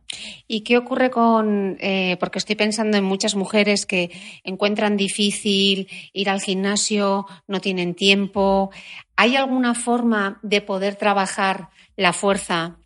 [0.46, 4.12] ¿Y qué ocurre con, eh, porque estoy pensando en muchas mujeres que
[4.44, 8.70] encuentran difícil ir al gimnasio, no tienen tiempo?
[9.16, 12.76] ¿Hay alguna forma de poder trabajar la fuerza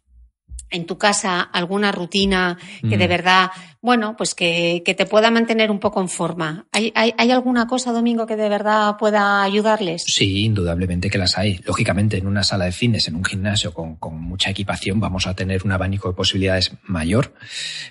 [0.71, 3.11] en tu casa alguna rutina que de mm.
[3.11, 3.51] verdad,
[3.83, 6.67] bueno, pues que, te pueda mantener un poco en forma.
[6.73, 10.05] ¿Hay, ¿Hay, alguna cosa, Domingo, que de verdad pueda ayudarles?
[10.07, 11.61] Sí, indudablemente que las hay.
[11.65, 15.35] Lógicamente, en una sala de fitness, en un gimnasio con, con mucha equipación, vamos a
[15.35, 17.33] tener un abanico de posibilidades mayor,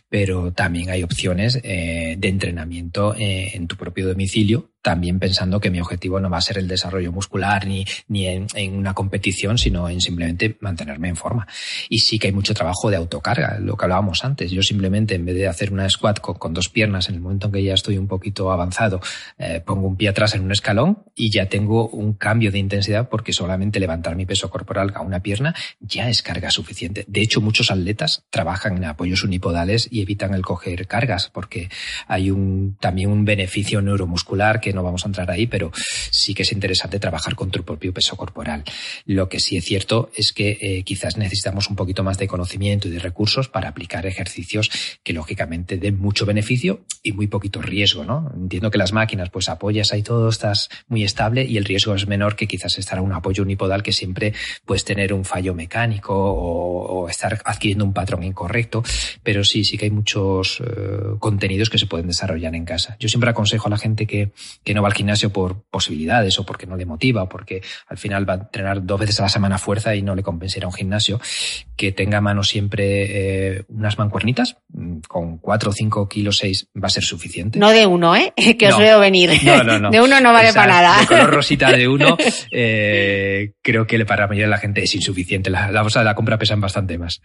[0.10, 5.70] pero también hay opciones eh, de entrenamiento eh, en tu propio domicilio también pensando que
[5.70, 9.90] mi objetivo no va a ser el desarrollo muscular ni, ni en, una competición, sino
[9.90, 11.48] en simplemente mantenerme en forma.
[11.90, 14.52] Y sí que hay mucho trabajo de autocarga, lo que hablábamos antes.
[14.52, 17.54] Yo simplemente, en vez de hacer una squat con, dos piernas, en el momento en
[17.54, 19.00] que ya estoy un poquito avanzado,
[19.38, 23.10] eh, pongo un pie atrás en un escalón y ya tengo un cambio de intensidad
[23.10, 27.06] porque solamente levantar mi peso corporal a una pierna ya es carga suficiente.
[27.08, 31.70] De hecho, muchos atletas trabajan en apoyos unipodales y evitan el coger cargas porque
[32.08, 35.72] hay un, también un beneficio neuromuscular que no vamos a entrar ahí, pero
[36.12, 38.64] sí que es interesante trabajar con tu propio peso corporal.
[39.06, 42.88] Lo que sí es cierto es que eh, quizás necesitamos un poquito más de conocimiento
[42.88, 44.70] y de recursos para aplicar ejercicios
[45.04, 48.32] que lógicamente den mucho beneficio y muy poquito riesgo, ¿no?
[48.36, 52.08] Entiendo que las máquinas, pues apoyas ahí todo, estás muy estable y el riesgo es
[52.08, 54.34] menor que quizás estar a un apoyo unipodal que siempre
[54.66, 58.84] puedes tener un fallo mecánico o, estar adquiriendo un patrón incorrecto,
[59.24, 62.98] pero sí, sí que hay muchos eh, contenidos que se pueden desarrollar en casa.
[63.00, 64.32] Yo siempre aconsejo a la gente que,
[64.64, 67.98] que no va al gimnasio por posibilidades o porque no le motiva o porque al
[67.98, 70.74] final va a entrenar dos veces a la semana fuerza y no le compensará un
[70.74, 71.20] gimnasio,
[71.76, 76.88] que tenga a mano siempre eh, unas mancuernitas, mm, con 4, 5 kilos, 6 va
[76.88, 77.60] a ser suficiente.
[77.60, 78.34] No de uno, ¿eh?
[78.58, 78.80] Que os No.
[78.80, 79.32] veo venir.
[79.44, 79.92] No, no, no.
[79.92, 81.02] De uno no vale Esa para nada.
[81.02, 82.16] De color rosita de uno,
[82.52, 85.50] eh, creo que para la mayoría de la gente es insuficiente.
[85.50, 87.22] La, la bolsa de la compra pesan bastante más.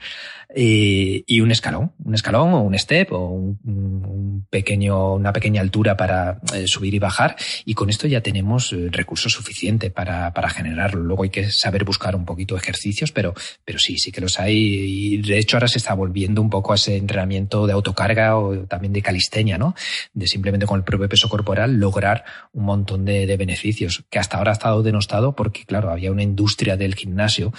[0.55, 5.61] Y, y un escalón, un escalón o un step o un, un pequeño, una pequeña
[5.61, 7.37] altura para eh, subir y bajar.
[7.65, 11.01] Y con esto ya tenemos eh, recursos suficientes para, para generarlo.
[11.03, 14.55] Luego hay que saber buscar un poquito ejercicios, pero, pero sí, sí que los hay.
[14.57, 18.67] Y de hecho ahora se está volviendo un poco a ese entrenamiento de autocarga o
[18.67, 19.75] también de calistenia, ¿no?
[20.13, 24.39] De simplemente con el propio peso corporal lograr un montón de, de beneficios que hasta
[24.39, 27.53] ahora ha estado denostado porque, claro, había una industria del gimnasio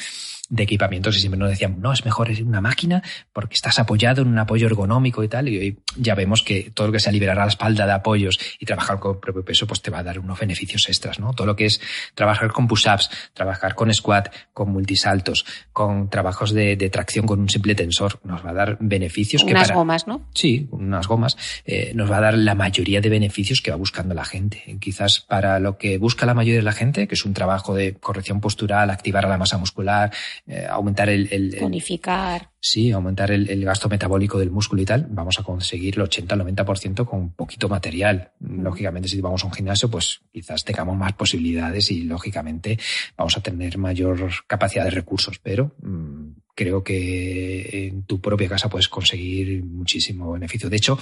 [0.49, 3.01] de equipamientos y siempre nos decían, no, es mejor una máquina
[3.33, 5.49] porque estás apoyado en un apoyo ergonómico y tal.
[5.49, 8.37] Y hoy ya vemos que todo lo que sea liberar a la espalda de apoyos
[8.59, 11.33] y trabajar con el propio peso, pues te va a dar unos beneficios extras, ¿no?
[11.33, 11.79] Todo lo que es
[12.13, 17.49] trabajar con push-ups, trabajar con squat, con multisaltos, con trabajos de, de tracción con un
[17.49, 20.27] simple tensor, nos va a dar beneficios que Unas para- gomas, ¿no?
[20.33, 21.37] Sí, unas gomas.
[21.65, 24.77] eh, nos va a dar la mayoría de beneficios que va buscando la gente.
[24.79, 27.95] Quizás para lo que busca la mayoría de la gente, que es un trabajo de
[27.95, 30.11] corrección postural, activar a la masa muscular,
[30.47, 32.49] eh, aumentar el, el- el- Tonificar.
[32.59, 36.35] sí, aumentar el, el gasto metabólico del músculo y tal, vamos a conseguir el 80
[36.35, 38.31] al 90% con poquito material.
[38.39, 42.77] Lógicamente, si vamos a un gimnasio, pues quizás tengamos más posibilidades y lógicamente
[43.17, 48.69] vamos a tener mayor capacidad de recursos, pero mm, creo que en tu propia casa
[48.69, 50.69] puedes conseguir muchísimo beneficio.
[50.69, 50.97] De hecho,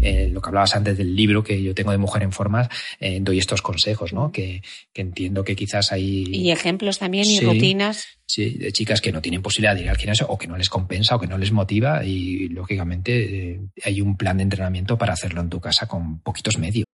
[0.00, 3.18] eh, lo que hablabas antes del libro que yo tengo de Mujer en Forma, eh,
[3.20, 4.32] doy estos consejos, ¿no?
[4.32, 6.24] Que, que entiendo que quizás hay...
[6.32, 7.44] Y ejemplos también y Sí.
[7.44, 8.06] rutinas.
[8.26, 10.70] Sí, de chicas que no tienen posibilidad de ir al gimnasio o que no les
[10.70, 15.12] compensa o que no les motiva y lógicamente eh, hay un plan de entrenamiento para
[15.12, 16.86] hacerlo en tu casa con poquitos medios.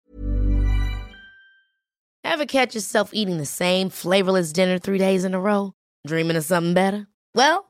[2.24, 5.72] Ever catch yourself eating the same flavorless dinner three days in a row?
[6.06, 7.06] Dreaming of something better?
[7.34, 7.69] Well,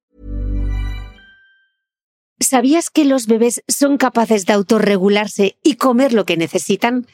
[2.41, 7.05] ¿Sabías que los bebés son capaces de autorregularse y comer lo que necesitan?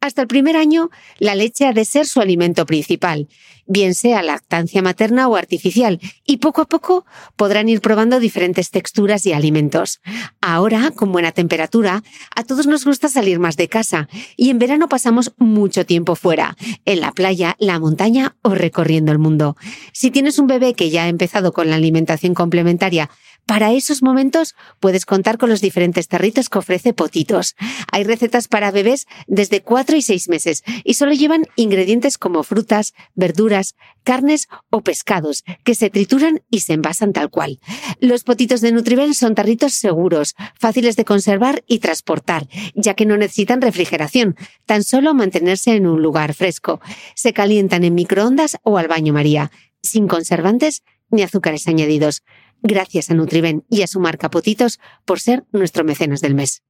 [0.00, 3.26] Hasta el primer año, la leche ha de ser su alimento principal,
[3.66, 7.04] bien sea lactancia materna o artificial, y poco a poco
[7.36, 10.00] podrán ir probando diferentes texturas y alimentos.
[10.40, 12.02] Ahora, con buena temperatura,
[12.34, 16.56] a todos nos gusta salir más de casa, y en verano pasamos mucho tiempo fuera,
[16.84, 19.56] en la playa, la montaña o recorriendo el mundo.
[19.92, 23.10] Si tienes un bebé que ya ha empezado con la alimentación complementaria,
[23.46, 27.56] para esos momentos puedes contar con los diferentes tarritos que ofrece Potitos.
[27.92, 32.94] Hay recetas para bebés desde 4 y 6 meses y solo llevan ingredientes como frutas,
[33.14, 33.53] verduras,
[34.02, 37.60] carnes o pescados que se trituran y se envasan tal cual.
[38.00, 43.16] Los Potitos de Nutriben son tarritos seguros, fáciles de conservar y transportar, ya que no
[43.16, 44.36] necesitan refrigeración,
[44.66, 46.80] tan solo mantenerse en un lugar fresco.
[47.14, 49.50] Se calientan en microondas o al baño María,
[49.82, 52.22] sin conservantes ni azúcares añadidos.
[52.62, 56.62] Gracias a Nutriben y a su marca Potitos por ser nuestro mecenas del mes.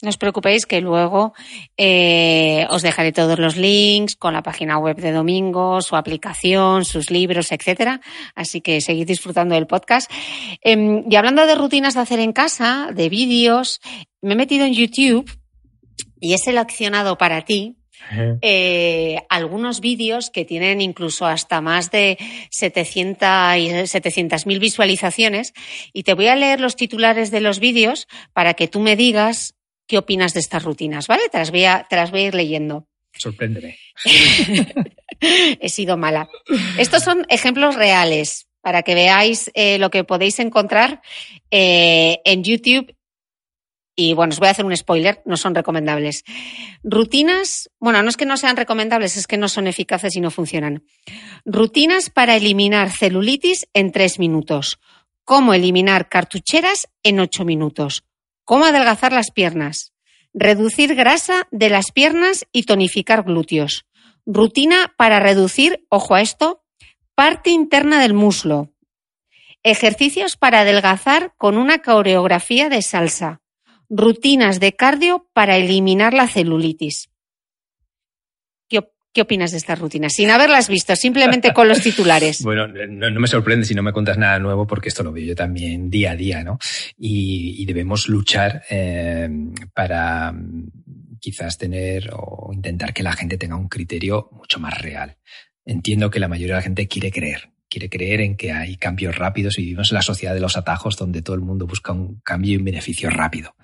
[0.00, 1.34] No os preocupéis que luego
[1.76, 7.10] eh, os dejaré todos los links con la página web de Domingo, su aplicación, sus
[7.10, 8.00] libros, etcétera.
[8.36, 10.08] Así que seguid disfrutando del podcast.
[10.62, 13.80] Eh, y hablando de rutinas de hacer en casa, de vídeos,
[14.22, 15.28] me he metido en YouTube
[16.20, 17.76] y he seleccionado para ti
[18.40, 22.16] eh, algunos vídeos que tienen incluso hasta más de
[22.50, 25.52] 700 700.000 visualizaciones
[25.92, 29.57] y te voy a leer los titulares de los vídeos para que tú me digas
[29.88, 31.22] qué opinas de estas rutinas, ¿vale?
[31.32, 32.86] Te las voy a, te las voy a ir leyendo.
[33.16, 33.76] Sorpréndeme.
[35.20, 36.28] He sido mala.
[36.78, 41.00] Estos son ejemplos reales para que veáis eh, lo que podéis encontrar
[41.50, 42.94] eh, en YouTube.
[43.96, 46.22] Y bueno, os voy a hacer un spoiler, no son recomendables.
[46.84, 50.30] Rutinas, bueno, no es que no sean recomendables, es que no son eficaces y no
[50.30, 50.84] funcionan.
[51.44, 54.78] Rutinas para eliminar celulitis en tres minutos.
[55.24, 58.04] Cómo eliminar cartucheras en ocho minutos.
[58.48, 59.92] ¿Cómo adelgazar las piernas?
[60.32, 63.84] Reducir grasa de las piernas y tonificar glúteos.
[64.24, 66.64] Rutina para reducir, ojo a esto,
[67.14, 68.72] parte interna del muslo.
[69.62, 73.42] Ejercicios para adelgazar con una coreografía de salsa.
[73.90, 77.10] Rutinas de cardio para eliminar la celulitis.
[79.12, 80.12] ¿Qué, opinas de estas rutinas?
[80.12, 82.42] Sin haberlas visto, simplemente con los titulares.
[82.44, 85.34] bueno, no, me sorprende si no me cuentas nada nuevo porque esto lo veo yo
[85.34, 86.58] también día a día, ¿no?
[86.96, 89.28] Y, debemos luchar eh,
[89.74, 90.34] para
[91.20, 95.18] quizás tener o intentar que la gente tenga un criterio mucho más real.
[95.66, 99.16] Entiendo que la mayoría de la gente quiere creer, quiere creer en que hay cambios
[99.16, 102.20] rápidos y vivimos en la sociedad de los atajos donde todo el mundo busca un
[102.20, 103.54] cambio y un beneficio rápido.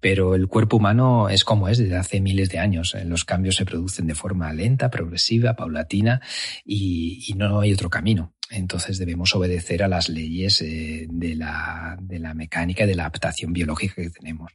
[0.00, 2.96] Pero el cuerpo humano es como es desde hace miles de años.
[3.04, 6.20] Los cambios se producen de forma lenta, progresiva, paulatina
[6.64, 8.36] y, y no hay otro camino.
[8.50, 13.04] Entonces debemos obedecer a las leyes eh, de, la, de la mecánica y de la
[13.04, 14.52] adaptación biológica que tenemos.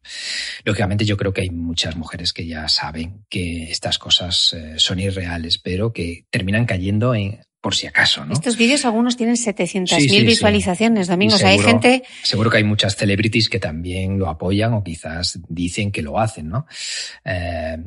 [0.64, 5.00] Lógicamente yo creo que hay muchas mujeres que ya saben que estas cosas eh, son
[5.00, 8.34] irreales, pero que terminan cayendo en por si acaso, ¿no?
[8.34, 11.36] Estos vídeos algunos tienen 700.000 visualizaciones, Domingo.
[11.44, 12.04] hay gente...
[12.24, 16.50] Seguro que hay muchas celebrities que también lo apoyan o quizás dicen que lo hacen,
[16.50, 16.66] ¿no?
[17.24, 17.78] Eh,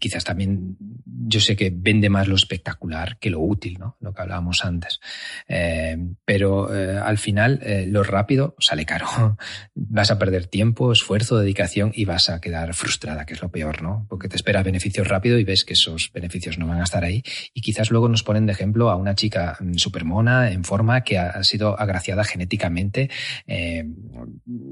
[0.00, 3.96] quizás también yo sé que vende más lo espectacular que lo útil, ¿no?
[4.00, 4.98] Lo que hablábamos antes.
[5.46, 9.36] Eh, pero eh, al final lo rápido sale caro.
[9.74, 13.82] vas a perder tiempo, esfuerzo, dedicación y vas a quedar frustrada, que es lo peor,
[13.82, 14.06] ¿no?
[14.08, 17.22] Porque te espera beneficios rápido y ves que esos beneficios no van a estar ahí
[17.54, 21.18] y quizás luego nos ponen de ejemplo a una chica súper mona, en forma, que
[21.18, 23.10] ha sido agraciada genéticamente
[23.46, 23.84] eh,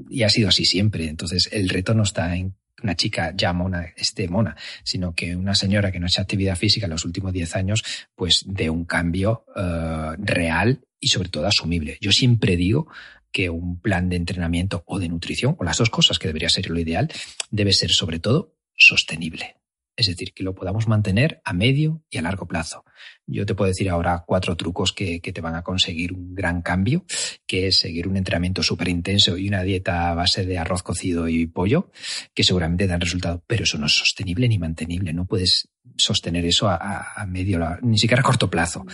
[0.09, 1.07] y ha sido así siempre.
[1.07, 5.53] Entonces, el reto no está en una chica ya mona esté mona, sino que una
[5.53, 7.83] señora que no ha hecho actividad física en los últimos 10 años,
[8.15, 11.97] pues de un cambio eh, real y sobre todo asumible.
[12.01, 12.87] Yo siempre digo
[13.31, 16.69] que un plan de entrenamiento o de nutrición, o las dos cosas que debería ser
[16.69, 17.11] lo ideal,
[17.51, 19.59] debe ser sobre todo sostenible
[19.99, 22.85] es decir, que lo podamos mantener a medio y a largo plazo.
[23.31, 27.05] Yo te puedo decir ahora cuatro trucos que, te van a conseguir un gran cambio,
[27.45, 31.27] que es seguir un entrenamiento súper intenso y una dieta a base de arroz cocido
[31.27, 31.91] y pollo,
[32.33, 35.13] que seguramente dan resultado, pero eso no es sostenible ni mantenible.
[35.13, 38.85] No puedes sostener eso a, medio, ni siquiera a corto plazo.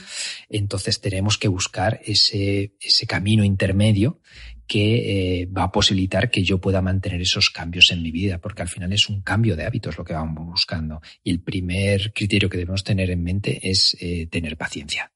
[0.50, 4.20] Entonces tenemos que buscar ese, ese camino intermedio
[4.68, 8.62] que eh, va a posibilitar que yo pueda mantener esos cambios en mi vida, porque
[8.62, 11.02] al final es un cambio de hábitos lo que vamos buscando.
[11.24, 15.12] Y el primer criterio que debemos tener en mente es eh, tener paciencia.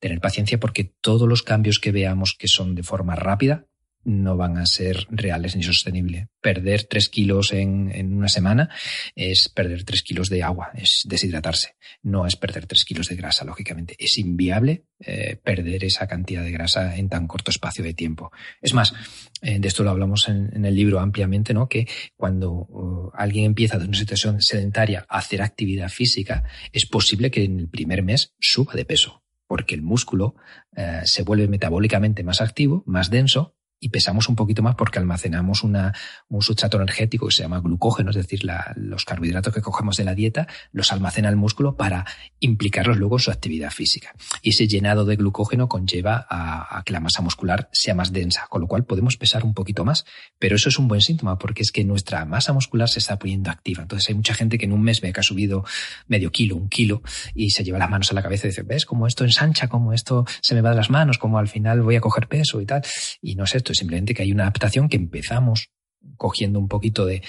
[0.00, 3.66] Tener paciencia porque todos los cambios que veamos que son de forma rápida
[4.04, 6.28] no van a ser reales ni sostenibles.
[6.40, 8.70] Perder tres kilos en, en, una semana
[9.14, 11.76] es perder tres kilos de agua, es deshidratarse.
[12.02, 13.96] No es perder tres kilos de grasa, lógicamente.
[13.98, 18.30] Es inviable eh, perder esa cantidad de grasa en tan corto espacio de tiempo.
[18.60, 18.94] Es más,
[19.42, 21.68] eh, de esto lo hablamos en, el libro ampliamente, ¿no?
[21.68, 27.30] Que cuando uh, alguien empieza de una situación sedentaria a hacer actividad física, es posible
[27.30, 30.34] que en el primer mes suba de peso porque el músculo
[30.74, 35.62] eh, se vuelve metabólicamente más activo, más denso, y pesamos un poquito más porque almacenamos
[35.62, 35.92] un
[36.40, 38.40] sustrato energético que se llama glucógeno, es decir,
[38.76, 42.06] los carbohidratos que cogemos de la dieta los almacena el músculo para
[42.40, 44.14] implicarlos luego en su actividad física.
[44.40, 48.62] Y ese llenado de glucógeno conlleva a, que la masa muscular sea más densa, con
[48.62, 50.06] lo cual podemos pesar un poquito más.
[50.38, 53.50] Pero eso es un buen síntoma porque es que nuestra masa muscular se está poniendo
[53.50, 53.82] activa.
[53.82, 55.62] Entonces hay mucha gente que en un mes ve que ha subido
[56.08, 57.02] medio kilo, un kilo,
[57.34, 59.92] y se lleva las manos a la cabeza y dice, ¿ves cómo esto ensancha, cómo
[59.92, 62.66] esto se me va de las manos, cómo al final voy a coger peso y
[62.66, 62.82] tal?
[63.20, 65.68] Y no es esto, simplemente que hay una adaptación que empezamos
[66.16, 67.22] cogiendo un poquito de,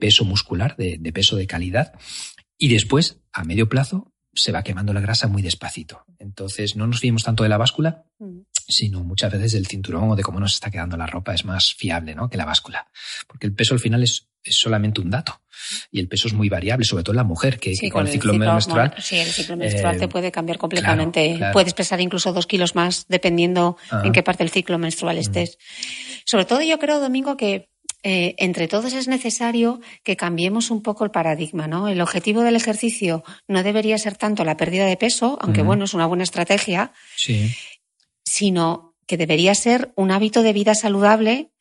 [0.00, 1.92] peso muscular, de, peso de calidad,
[2.56, 6.04] y después, a medio plazo, se va quemando la grasa muy despacito.
[6.18, 8.40] Entonces, no nos fiemos tanto de la báscula, mm.
[8.52, 11.74] sino muchas veces del cinturón o de cómo nos está quedando la ropa es más
[11.74, 12.28] fiable ¿no?
[12.28, 12.88] que la báscula.
[13.28, 15.40] Porque el peso al final es, solamente un dato.
[15.90, 18.34] Y el peso es muy variable, sobre todo en la mujer, que, con, el ciclo,
[18.34, 18.94] menstrual.
[18.98, 21.38] sí, el ciclo menstrual te eh, puede cambiar completamente.
[21.52, 25.58] Puedes pesar incluso dos kilos más dependiendo en qué parte del ciclo menstrual estés.
[26.24, 27.68] Sobre todo yo creo, Domingo, que
[28.06, 31.88] eh, entre todos es necesario que cambiemos un poco el paradigma, ¿no?
[31.88, 35.94] El objetivo del ejercicio no debería ser tanto la pérdida de peso, aunque bueno, es
[35.94, 37.56] una buena estrategia, sí.
[38.22, 41.53] sino que debería ser un hábito de vida saludable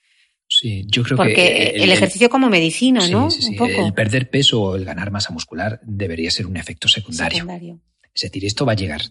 [0.64, 1.24] Sí, yo creo que.
[1.26, 3.30] Porque el, ejercicio como medicina, ¿no?
[3.30, 7.40] Sí, sí, El perder peso o el ganar masa muscular debería ser un efecto secundario.
[7.40, 7.82] secundario.
[8.14, 9.02] Es decir, esto va a llegar.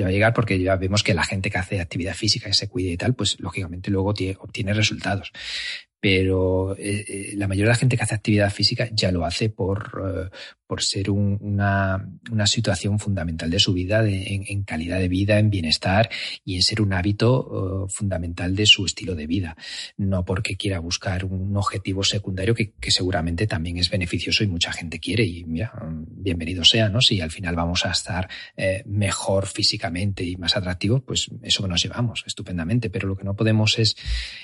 [0.00, 2.70] Va a llegar porque ya vemos que la gente que hace actividad física, que se
[2.70, 5.30] cuide y tal, pues lógicamente luego obtiene resultados
[6.04, 9.48] pero eh, eh, la mayoría de la gente que hace actividad física ya lo hace
[9.48, 10.36] por, eh,
[10.66, 16.08] por ser una, una, situación fundamental de su vida, en, calidad de vida, en bienestar
[16.44, 19.56] y en ser un hábito uh, fundamental de su estilo de vida.
[19.98, 25.00] No porque quiera buscar un objetivo secundario que, seguramente también es beneficioso y mucha gente
[25.00, 27.00] quiere y bienvenido sea, ¿no?
[27.00, 31.68] Si al final vamos a estar eh, mejor físicamente y más atractivos, pues eso que
[31.68, 32.88] nos llevamos estupendamente.
[32.88, 33.96] Pero lo que no podemos es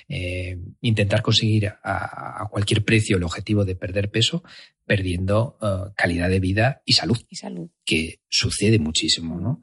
[0.08, 4.42] eh, intentar conseguir a, cualquier precio el objetivo de perder peso
[4.84, 5.56] perdiendo
[5.94, 9.40] calidad de vida y salud, y salud, que sucede muchísimo.
[9.40, 9.60] ¿no?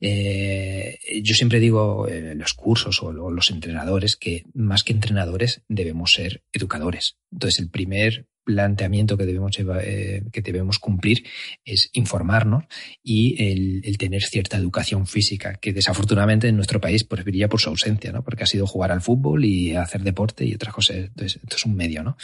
[0.00, 6.12] Eh, yo siempre digo en los cursos o los entrenadores que más que entrenadores debemos
[6.12, 7.16] ser educadores.
[7.30, 11.22] Entonces el primer planteamiento que debemos, eh, que debemos cumplir
[11.66, 12.64] es informarnos
[13.02, 17.60] y el, el, tener cierta educación física, que desafortunadamente en nuestro país pues, brilla por
[17.60, 18.24] su ausencia, ¿no?
[18.24, 20.96] porque ha sido jugar al fútbol y hacer deporte y otras cosas.
[20.96, 22.16] Entonces, esto es un medio, ¿no?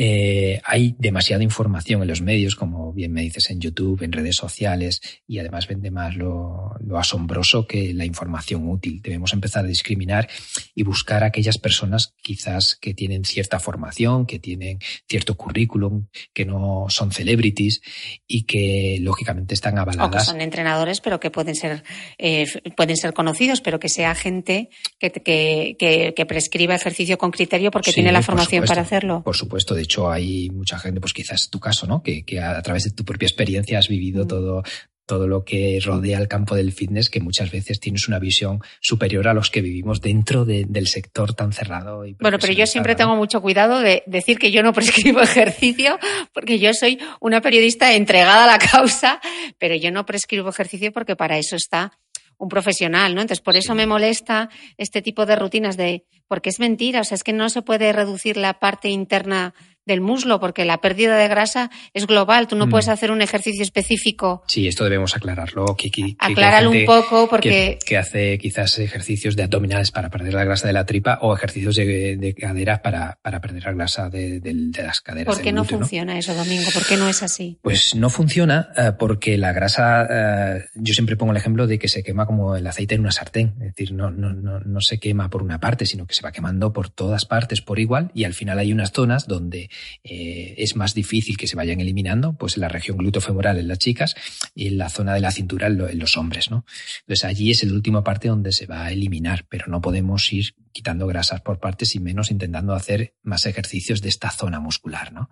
[0.00, 4.36] Eh, hay demasiada información en los medios, como bien me dices, en YouTube, en redes
[4.36, 9.02] sociales, y además vende más lo, lo, asombroso que la información útil.
[9.02, 10.28] Debemos empezar a discriminar
[10.76, 14.78] y buscar a aquellas personas quizás que tienen cierta formación, que tienen
[15.08, 17.80] cierto currículum, que no son celebrities
[18.28, 20.14] y que lógicamente están avaladas.
[20.14, 21.82] O que son entrenadores, pero que pueden ser,
[22.18, 22.46] eh,
[22.76, 24.70] pueden ser conocidos, pero que sea gente
[25.00, 28.82] que, que, que, que prescriba ejercicio con criterio porque sí, tiene la formación supuesto, para
[28.82, 29.22] hacerlo.
[29.24, 32.02] Por supuesto, de hecho hay mucha gente, pues quizás tu caso, ¿no?
[32.02, 34.28] Que, que a, a, través de tu propia experiencia has vivido mm.
[34.28, 34.62] todo,
[35.08, 39.26] todo lo que rodea el campo del fitness, que muchas veces tienes una visión superior
[39.26, 42.04] a los que vivimos dentro de, del sector tan cerrado.
[42.04, 45.98] Y bueno, pero yo siempre tengo mucho cuidado de decir que yo no prescribo ejercicio,
[46.34, 49.18] porque yo soy una periodista entregada a la causa,
[49.58, 51.98] pero yo no prescribo ejercicio porque para eso está
[52.36, 53.22] un profesional, ¿no?
[53.22, 57.16] Entonces, por eso me molesta este tipo de rutinas de, porque es mentira, o sea,
[57.16, 59.54] es que no se puede reducir la parte interna
[59.88, 62.46] del muslo, porque la pérdida de grasa es global.
[62.46, 62.70] Tú no mm.
[62.70, 64.44] puedes hacer un ejercicio específico.
[64.46, 65.74] Sí, esto debemos aclararlo.
[65.76, 67.78] Que, que, Acláralo un poco, porque.
[67.84, 71.74] Que, hace quizás ejercicios de abdominales para perder la grasa de la tripa o ejercicios
[71.74, 75.34] de, de caderas para, para perder la grasa de, de, de las caderas.
[75.34, 76.18] ¿Por qué no glúteo, funciona ¿no?
[76.18, 76.70] eso, Domingo?
[76.72, 77.58] ¿Por qué no es así?
[77.62, 81.88] Pues no funciona uh, porque la grasa, uh, yo siempre pongo el ejemplo de que
[81.88, 83.54] se quema como el aceite en una sartén.
[83.60, 86.30] Es decir, no, no, no, no se quema por una parte, sino que se va
[86.30, 89.70] quemando por todas partes por igual y al final hay unas zonas donde
[90.04, 93.78] eh, es más difícil que se vayan eliminando, pues en la región glutofemoral en las
[93.78, 94.14] chicas
[94.54, 96.64] y en la zona de la cintura en, en los hombres, ¿no?
[97.00, 100.54] Entonces allí es la última parte donde se va a eliminar, pero no podemos ir
[100.78, 105.28] quitando grasas por partes y menos intentando hacer más ejercicios de esta zona muscular, ¿no?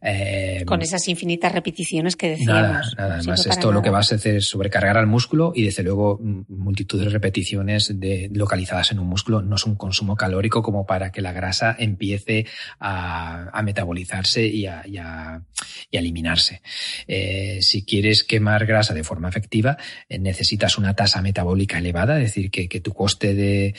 [0.00, 2.62] Eh, Con esas infinitas repeticiones que decíamos.
[2.62, 3.14] Nada, nada.
[3.16, 3.72] Además, esto nada.
[3.74, 8.00] lo que va a hacer es sobrecargar al músculo y desde luego multitud de repeticiones
[8.00, 11.76] de, localizadas en un músculo no es un consumo calórico como para que la grasa
[11.78, 12.46] empiece
[12.80, 15.42] a, a metabolizarse y a, y a,
[15.90, 16.62] y a eliminarse.
[17.06, 19.76] Eh, si quieres quemar grasa de forma efectiva,
[20.08, 23.74] eh, necesitas una tasa metabólica elevada, es decir, que, que tu coste de,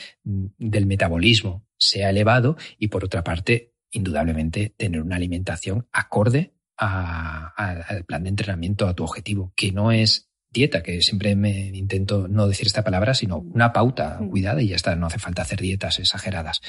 [0.84, 7.70] del metabolismo sea elevado y por otra parte, indudablemente, tener una alimentación acorde a, a,
[7.88, 12.28] al plan de entrenamiento, a tu objetivo, que no es dieta, que siempre me intento
[12.28, 15.60] no decir esta palabra, sino una pauta cuidada y ya está, no hace falta hacer
[15.60, 16.60] dietas exageradas.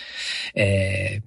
[0.54, 1.22] Eh,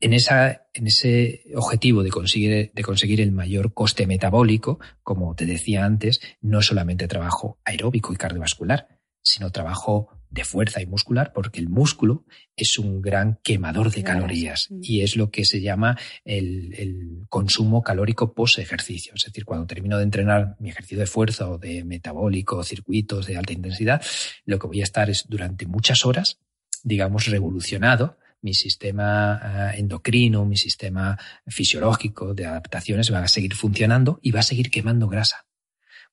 [0.00, 5.46] en, esa, en ese objetivo de conseguir, de conseguir el mayor coste metabólico, como te
[5.46, 8.88] decía antes, no solamente trabajo aeróbico y cardiovascular,
[9.22, 12.24] sino trabajo de fuerza y muscular, porque el músculo
[12.54, 17.82] es un gran quemador de calorías y es lo que se llama el, el consumo
[17.82, 19.14] calórico post ejercicio.
[19.16, 23.36] Es decir, cuando termino de entrenar mi ejercicio de fuerza o de metabólico, circuitos de
[23.36, 24.02] alta intensidad,
[24.44, 26.38] lo que voy a estar es durante muchas horas,
[26.84, 34.30] digamos, revolucionado mi sistema endocrino, mi sistema fisiológico de adaptaciones va a seguir funcionando y
[34.30, 35.45] va a seguir quemando grasa.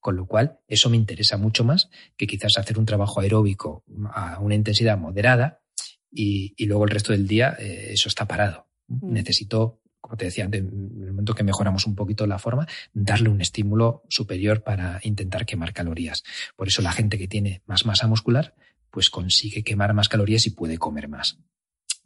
[0.04, 4.38] Con lo cual, eso me interesa mucho más que quizás hacer un trabajo aeróbico a
[4.42, 5.62] una intensidad moderada
[6.12, 8.68] y, y luego el resto del día eh, eso está parado.
[8.90, 9.14] Mm.
[9.14, 13.30] Necesito, como te decía antes, en el momento que mejoramos un poquito la forma, darle
[13.30, 16.26] un estímulo superior para intentar quemar calorías.
[16.58, 18.56] Por eso la gente que tiene más masa muscular,
[18.92, 21.40] pues consigue quemar más calorías y puede comer más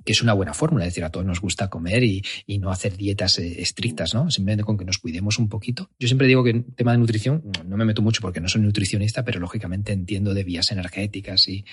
[0.08, 2.72] que es una buena fórmula, es decir, a todos nos gusta comer y, y no
[2.72, 4.32] hacer dietas eh, estrictas, ¿no?
[4.32, 5.90] Simplemente con que nos cuidemos un poquito.
[6.00, 8.62] Yo siempre digo que en tema de nutrición no me meto mucho porque no soy
[8.62, 11.66] nutricionista, pero lógicamente entiendo de vías energéticas y,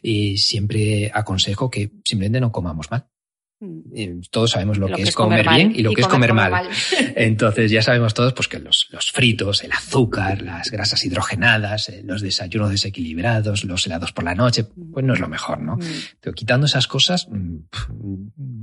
[0.00, 3.08] y siempre aconsejo que simplemente no comamos mal.
[4.30, 6.06] Todos sabemos lo, lo que, que, es comer, comer bien y lo y que es
[6.06, 6.66] comer, comer mal.
[6.66, 6.76] mal.
[7.16, 12.02] Entonces ya sabemos todos pues que los, los, fritos, el azúcar, las grasas hidrogenadas, eh,
[12.04, 15.76] los desayunos desequilibrados, los helados por la noche, pues no es lo mejor, ¿no?
[15.76, 15.82] Mm.
[16.20, 17.56] Pero quitando esas cosas, mm,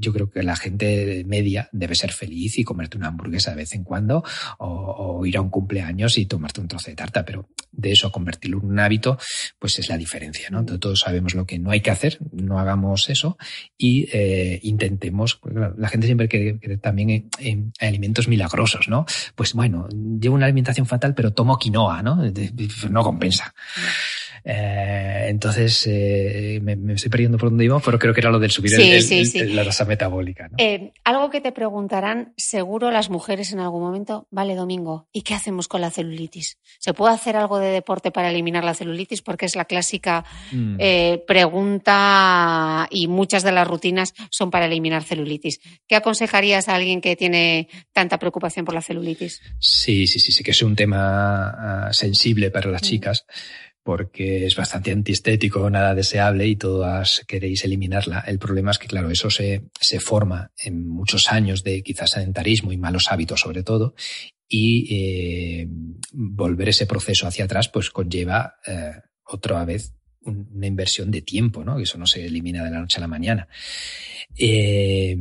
[0.04, 3.74] yo creo que la gente media debe ser feliz y comerte una hamburguesa de vez
[3.74, 4.24] en cuando
[4.60, 8.60] o, ir a un cumpleaños y tomarte un trozo de tarta, pero de eso convertirlo
[8.60, 9.18] en un hábito,
[9.58, 10.66] pues es la diferencia, ¿no?
[10.66, 13.38] todos sabemos lo que no hay que hacer, no hagamos eso
[13.78, 15.40] y eh, intentemos,
[15.78, 19.06] la gente siempre quiere, también en, alimentos milagrosos, ¿no?
[19.36, 19.88] Pues bueno,
[20.20, 22.20] llevo una alimentación fatal, pero tomo quinoa, ¿no?
[22.90, 23.54] No compensa.
[24.46, 28.52] Eh, entonces, eh, me, estoy perdiendo por dónde iba, pero creo que era lo del
[28.52, 28.72] subir
[29.54, 30.50] la tasa metabólica.
[30.58, 35.34] Eh, algo que te preguntarán seguro las mujeres en algún momento, vale, Domingo, ¿y qué
[35.34, 36.58] hacemos con la celulitis?
[36.80, 39.22] ¿Se puede hacer algo de deporte para eliminar la celulitis?
[39.22, 40.78] Porque es la clásica mm.
[41.26, 45.62] pregunta y muchas de las rutinas son para eliminar celulitis.
[45.88, 49.42] ¿Qué aconsejarías a alguien que tiene tanta preocupación por la celulitis?
[49.60, 52.86] Sí, sí, sí, sí que es un tema ah, sensible para las mm.
[52.86, 53.26] chicas
[53.84, 58.24] porque es bastante antiestético, nada deseable y todas queréis eliminarla.
[58.26, 62.72] El problema es que, claro, eso se, se forma en muchos años de quizás sedentarismo
[62.72, 63.94] y malos hábitos sobre todo
[64.48, 65.68] y eh,
[66.12, 68.94] volver ese proceso hacia atrás pues conlleva eh,
[69.26, 71.80] otra vez una inversión de tiempo, ¿no?
[71.80, 73.48] Eso no se elimina de la noche a la mañana.
[74.38, 75.18] Eh,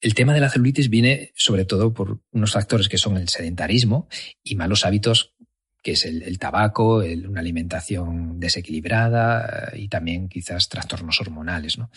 [0.00, 4.08] el tema de la celulitis viene sobre todo por unos factores que son el sedentarismo
[4.42, 5.34] y malos hábitos
[5.82, 11.78] que es el, tabaco, una alimentación desequilibrada y también quizás trastornos hormonales.
[11.78, 11.90] ¿no?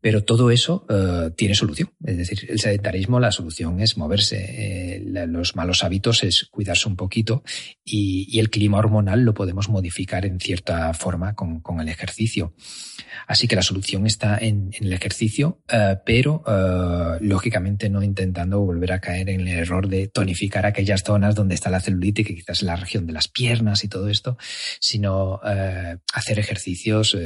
[0.00, 1.92] Pero todo eso eh, tiene solución.
[2.02, 4.96] Es decir, el sedentarismo, la solución es moverse.
[4.96, 7.42] Eh, los malos hábitos es cuidarse un poquito
[7.84, 12.54] y, el clima hormonal lo podemos modificar en cierta forma con, el ejercicio.
[13.26, 16.42] Así que la solución está en, el ejercicio, eh, pero
[17.20, 21.68] lógicamente no intentando volver a caer en el error de tonificar aquellas zonas donde está
[21.68, 24.38] la celulitis, que quizás es la región de las piernas y todo esto,
[24.80, 25.40] sino
[26.14, 27.16] hacer ejercicios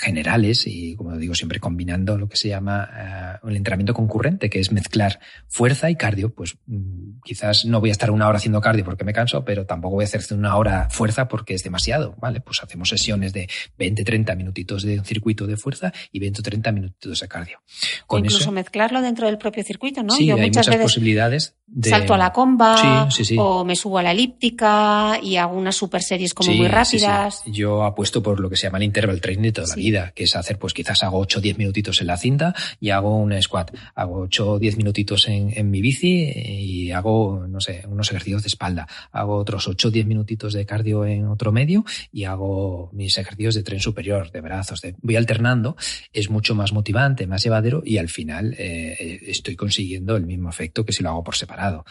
[0.00, 4.60] generales y, como digo, siempre combinando lo que se llama uh, el entrenamiento concurrente, que
[4.60, 5.18] es mezclar
[5.48, 6.32] fuerza y cardio.
[6.32, 9.66] Pues mm, quizás no voy a estar una hora haciendo cardio porque me canso, pero
[9.66, 12.40] tampoco voy a hacer una hora fuerza porque es demasiado, ¿vale?
[12.40, 13.48] Pues hacemos sesiones de
[13.78, 17.60] 20, 30 minutitos de un circuito de fuerza y 20 o 30 minutitos de cardio.
[18.06, 20.14] Con incluso mezclarlo dentro del propio circuito, ¿no?
[20.14, 21.56] Sí, Yo hay muchas, posibilidades.
[21.66, 21.88] De...
[21.88, 23.08] Salto a la comba
[23.38, 27.42] o me subo a la elíptica y hago unas super series como muy rápidas.
[27.46, 30.24] Yo apuesto por lo que se llama el interval training de toda la vida, que
[30.24, 33.40] es hacer, pues quizás hago 8 o 10 minutitos en la cinta y hago un
[33.40, 33.74] squat.
[33.94, 38.48] Hago 8 o 10 minutitos en, mi bici y hago, no sé, unos ejercicios de
[38.48, 38.86] espalda.
[39.12, 43.54] Hago otros 8 o 10 minutitos de cardio en otro medio y hago mis ejercicios
[43.54, 44.80] de tren superior, de brazos.
[45.02, 45.76] Voy alternando,
[46.12, 50.84] es mucho más motivante, más llevadero y al final eh, estoy consiguiendo el mismo efecto
[50.84, 51.84] que si lo hago por separado.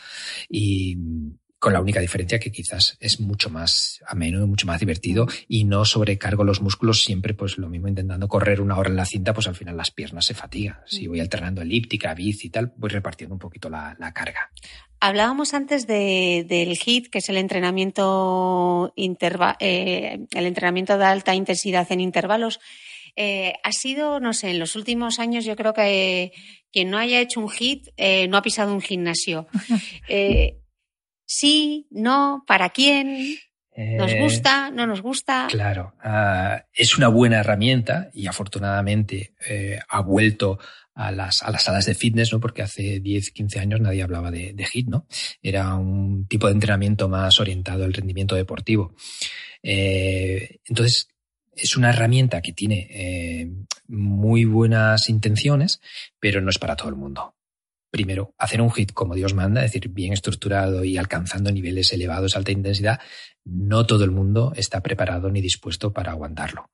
[0.50, 0.98] Y
[1.60, 5.66] con la única diferencia que quizás es mucho más ameno y mucho más divertido y
[5.66, 9.34] no sobrecargo los músculos siempre pues lo mismo intentando correr una hora en la cinta
[9.34, 10.78] pues al final las piernas se fatigan.
[10.86, 14.50] Si voy alternando elíptica, bici y tal, voy repartiendo un poquito la, carga.
[15.02, 21.90] Hablábamos antes de, del HIT, que es el entrenamiento, eh, el entrenamiento de alta intensidad
[21.92, 22.60] en intervalos.
[23.16, 26.32] Eh, ha sido, no sé, en los últimos años yo creo que
[26.72, 29.48] quien no haya hecho un HIT eh, no ha pisado un gimnasio.
[31.30, 33.38] sí, no, para quién.
[33.78, 34.72] ¿Nos eh, gusta?
[34.72, 35.48] ¿No nos gusta?
[35.50, 40.60] Claro, ah, es una buena herramienta y afortunadamente eh, ha vuelto
[40.96, 42.40] a las, a las salas de fitness, ¿no?
[42.42, 45.06] Porque hace 10, 15 años nadie hablaba de, de HIT, ¿no?
[45.42, 48.96] Era un tipo de entrenamiento más orientado al rendimiento deportivo.
[49.64, 51.08] Eh, entonces,
[51.56, 55.80] es una herramienta que tiene muy buenas intenciones,
[56.20, 57.36] pero no es para todo el mundo
[57.92, 62.36] primero, hacer un hit como Dios manda, es decir, bien estructurado y alcanzando niveles elevados,
[62.36, 63.00] alta intensidad,
[63.46, 66.70] no todo el mundo está preparado ni dispuesto para aguantarlo,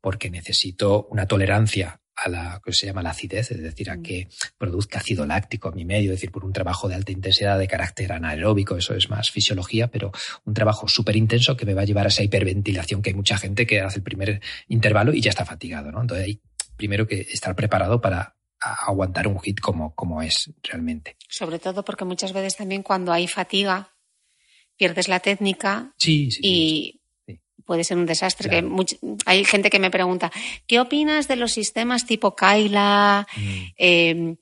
[0.00, 4.02] porque necesito una tolerancia a la que se llama la acidez, es decir, a mm.
[4.02, 7.58] que produzca ácido láctico a mi medio, es decir, por un trabajo de alta intensidad
[7.58, 10.12] de carácter anaeróbico, eso es más fisiología, pero
[10.44, 13.36] un trabajo súper intenso que me va a llevar a esa hiperventilación que hay mucha
[13.36, 16.00] gente que hace el primer intervalo y ya está fatigado, ¿no?
[16.00, 16.40] Entonces hay
[16.76, 21.16] primero que estar preparado para aguantar un hit como, como es realmente.
[21.28, 23.94] Sobre todo porque muchas veces también cuando hay fatiga
[24.76, 27.00] pierdes la técnica y
[27.64, 28.48] puede ser un desastre.
[28.48, 28.64] Que
[29.26, 30.30] hay gente que me pregunta,
[30.66, 33.26] ¿qué opinas de los sistemas tipo Kaila?
[33.36, 33.62] Mm.
[33.76, 34.36] Em,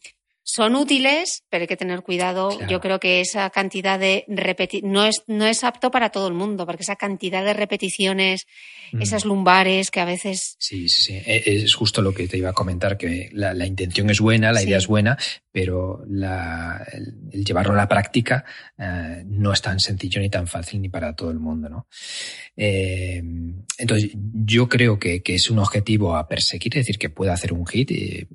[0.47, 2.51] son útiles, pero hay que tener cuidado.
[2.69, 6.35] Yo creo que esa cantidad de repeticiones no es, no es apto para todo el
[6.35, 8.47] mundo, porque esa cantidad de repeticiones,
[8.93, 9.01] mm.
[9.01, 10.57] esas lumbares que a veces.
[10.59, 11.23] Sí, sí, sí.
[11.25, 14.63] E, es justo lo que te iba a comentar, que la, intención es buena, la
[14.63, 15.17] idea es buena,
[15.51, 18.45] pero la, el, llevarlo a la práctica
[18.77, 21.87] eh, no es tan sencillo ni tan fácil ni para todo el mundo, ¿no?
[22.55, 23.23] Eh,
[23.79, 27.55] entonces, yo creo que, que, es un objetivo a perseguir, es decir, que pueda hacer
[27.55, 27.91] un hit.
[27.91, 28.29] Y,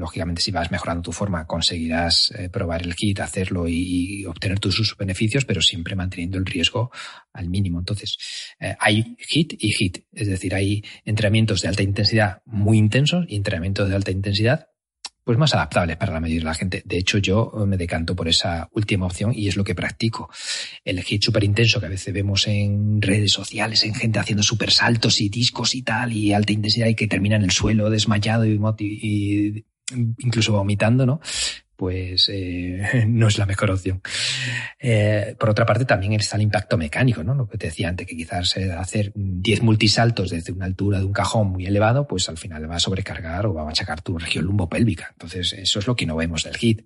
[0.00, 4.74] lógicamente, si vas mejorando tu forma, conseguirás eh, probar el HIT, hacerlo y, obtener tus
[4.74, 6.90] sus beneficios, pero siempre manteniendo el riesgo
[7.32, 7.78] al mínimo.
[7.78, 8.16] Entonces,
[8.58, 13.36] eh, hay HIT y HIT, es decir, hay entrenamientos de alta intensidad muy intensos y
[13.36, 14.70] entrenamientos de alta intensidad
[15.30, 16.82] pues más adaptables para la mayoría de la gente.
[16.84, 20.28] De hecho, yo me decanto por esa última opción y es lo que practico.
[20.84, 24.72] El hit súper intenso que a veces vemos en redes sociales, en gente haciendo súper
[24.72, 28.44] saltos y discos y tal, y alta intensidad y que termina en el suelo desmayado
[28.44, 29.64] y, y
[30.18, 31.20] incluso vomitando, ¿no?
[31.80, 34.02] pues eh, no es la mejor opción.
[34.78, 37.34] Eh, por otra parte, también está el impacto mecánico, ¿no?
[37.34, 41.14] Lo que te decía antes, que quizás hacer 10 multisaltos desde una altura de un
[41.14, 44.44] cajón muy elevado, pues al final va a sobrecargar o va a machacar tu región
[44.44, 45.08] lumbopélvica.
[45.12, 46.82] Entonces, eso es lo que no vemos del HIT.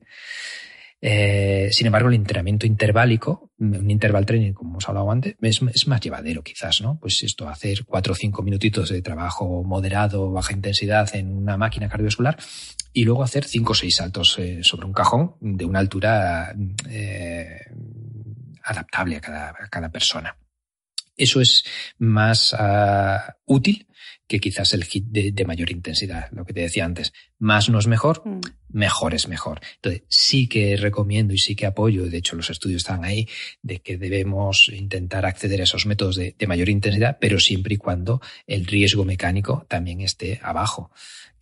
[1.07, 6.01] Eh, sin embargo, el entrenamiento interválico, un interval training, como hemos hablado antes, es, más
[6.01, 6.99] llevadero quizás, ¿no?
[6.99, 11.91] Pues esto, hacer cuatro o cinco minutitos de trabajo moderado, baja intensidad en una máquina
[11.91, 12.39] cardiovascular
[12.95, 16.55] y luego hacer cinco o seis saltos eh, sobre un cajón de una altura
[16.89, 17.61] eh,
[18.63, 20.35] adaptable a cada, persona.
[21.17, 21.65] Eso es
[21.99, 23.87] más uh, útil
[24.27, 27.13] que quizás el hit de, mayor intensidad, lo que te decía antes.
[27.39, 28.41] Más no es mejor, mm.
[28.71, 29.61] mejor es mejor.
[29.77, 33.29] Entonces, sí que recomiendo y sí que apoyo, de hecho los estudios están ahí,
[33.63, 38.21] de que debemos intentar acceder a esos métodos de, mayor intensidad, pero siempre y cuando
[38.47, 40.91] el riesgo mecánico también esté abajo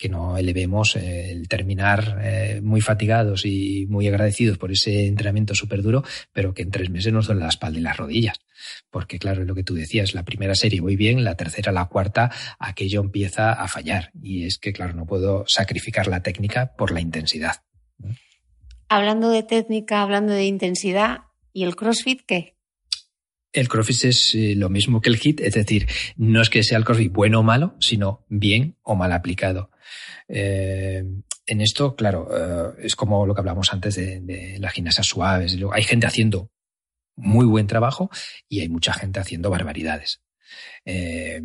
[0.02, 5.54] que no elevemos eh, el terminar eh, muy fatigados y muy agradecidos por ese entrenamiento
[5.54, 8.40] súper duro, pero que en tres meses nos duele la espalda y las rodillas.
[8.90, 11.84] Porque claro, es lo que tú decías, la primera serie voy bien, la tercera, la
[11.84, 14.10] cuarta, aquello empieza a fallar.
[14.20, 17.62] Y es que claro, no puedo sacrificar la técnica por la intensidad.
[18.88, 22.56] Hablando de técnica, hablando de intensidad, ¿y el CrossFit qué?
[23.52, 25.86] El CrossFit es eh, lo mismo que el HIT, es decir,
[26.16, 29.70] no es que sea el CrossFit bueno o malo, sino bien o mal aplicado.
[30.28, 31.04] Eh,
[31.46, 35.56] en esto, claro, eh, es como lo que hablamos antes de, las gimnasias suaves.
[35.72, 36.50] Hay gente haciendo
[37.16, 38.10] muy buen trabajo
[38.48, 40.22] y hay mucha gente haciendo barbaridades.
[40.84, 41.40] Eh,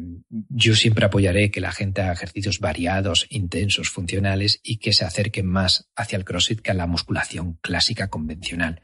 [0.49, 5.45] yo siempre apoyaré que la gente haga ejercicios variados, intensos, funcionales y que se acerquen
[5.45, 8.81] más hacia el CrossFit que a la musculación clásica convencional.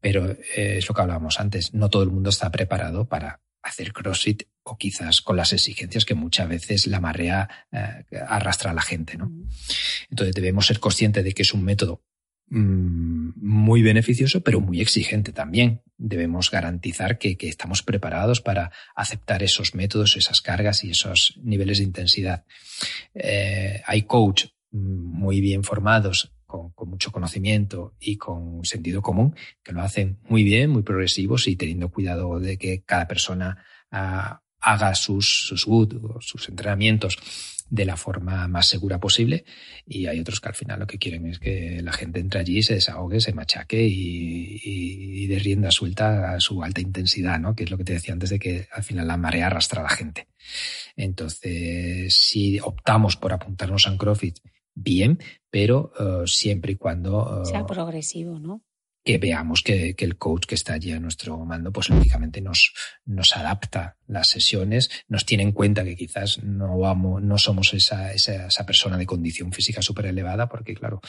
[0.00, 4.42] Pero es lo que hablábamos antes, no todo el mundo está preparado para hacer CrossFit
[4.64, 9.16] o quizás con las exigencias que muchas veces la marea eh, arrastra a la gente,
[9.16, 9.30] ¿no?
[10.10, 12.02] Entonces debemos ser conscientes de que es un método
[12.48, 15.82] mm, muy beneficioso, pero muy exigente también.
[15.96, 21.84] Debemos garantizar que, estamos preparados para aceptar esos métodos, esas cargas y esos niveles de
[21.84, 22.44] intensidad.
[23.14, 29.72] Eh, hay coach mm, muy bien formados con, mucho conocimiento y con sentido común, que
[29.72, 34.94] lo hacen muy bien, muy progresivos y teniendo cuidado de que cada persona ah, haga
[34.94, 35.66] sus, sus
[36.20, 37.18] sus entrenamientos
[37.72, 39.46] de la forma más segura posible.
[39.86, 42.62] Y hay otros que al final lo que quieren es que la gente entre allí,
[42.62, 47.54] se desahogue, se machaque y, y, de rienda suelta a su alta intensidad, ¿no?
[47.54, 49.84] Que es lo que te decía antes de que al final la marea arrastra a
[49.84, 50.28] la gente.
[50.96, 54.38] Entonces, si optamos por apuntarnos a un CrossFit
[54.74, 57.40] bien, pero uh, siempre y cuando...
[57.40, 58.62] Uh, sea progresivo, ¿no?
[59.04, 62.72] Que veamos que, que, el coach que está allí a nuestro mando, pues lógicamente nos,
[63.04, 68.12] nos adapta las sesiones, nos tiene en cuenta que quizás no vamos, no somos esa,
[68.12, 71.00] esa, esa persona de condición física súper elevada, porque claro,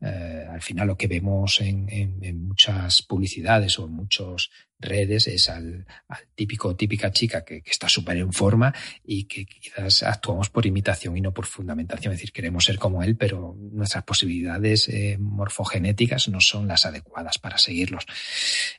[0.00, 5.26] eh, al final lo que vemos en, en, en, muchas publicidades o en muchos redes
[5.26, 8.74] es al, al típico típica chica que, que está súper en forma
[9.04, 13.02] y que quizás actuamos por imitación y no por fundamentación, es decir, queremos ser como
[13.02, 18.06] él, pero nuestras posibilidades eh, morfogenéticas no son las adecuadas para seguirlos.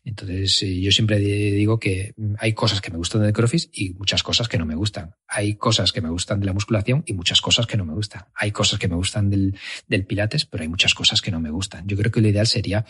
[0.03, 4.23] Entonces, eh, yo siempre digo que hay cosas que me gustan del CrossFit y muchas
[4.23, 5.15] cosas que no me gustan.
[5.27, 8.25] Hay cosas que me gustan de la musculación y muchas cosas que no me gustan.
[8.35, 11.49] Hay cosas que me gustan del, del pilates, pero hay muchas cosas que no me
[11.49, 11.87] gustan.
[11.87, 12.85] Yo creo que lo ideal sería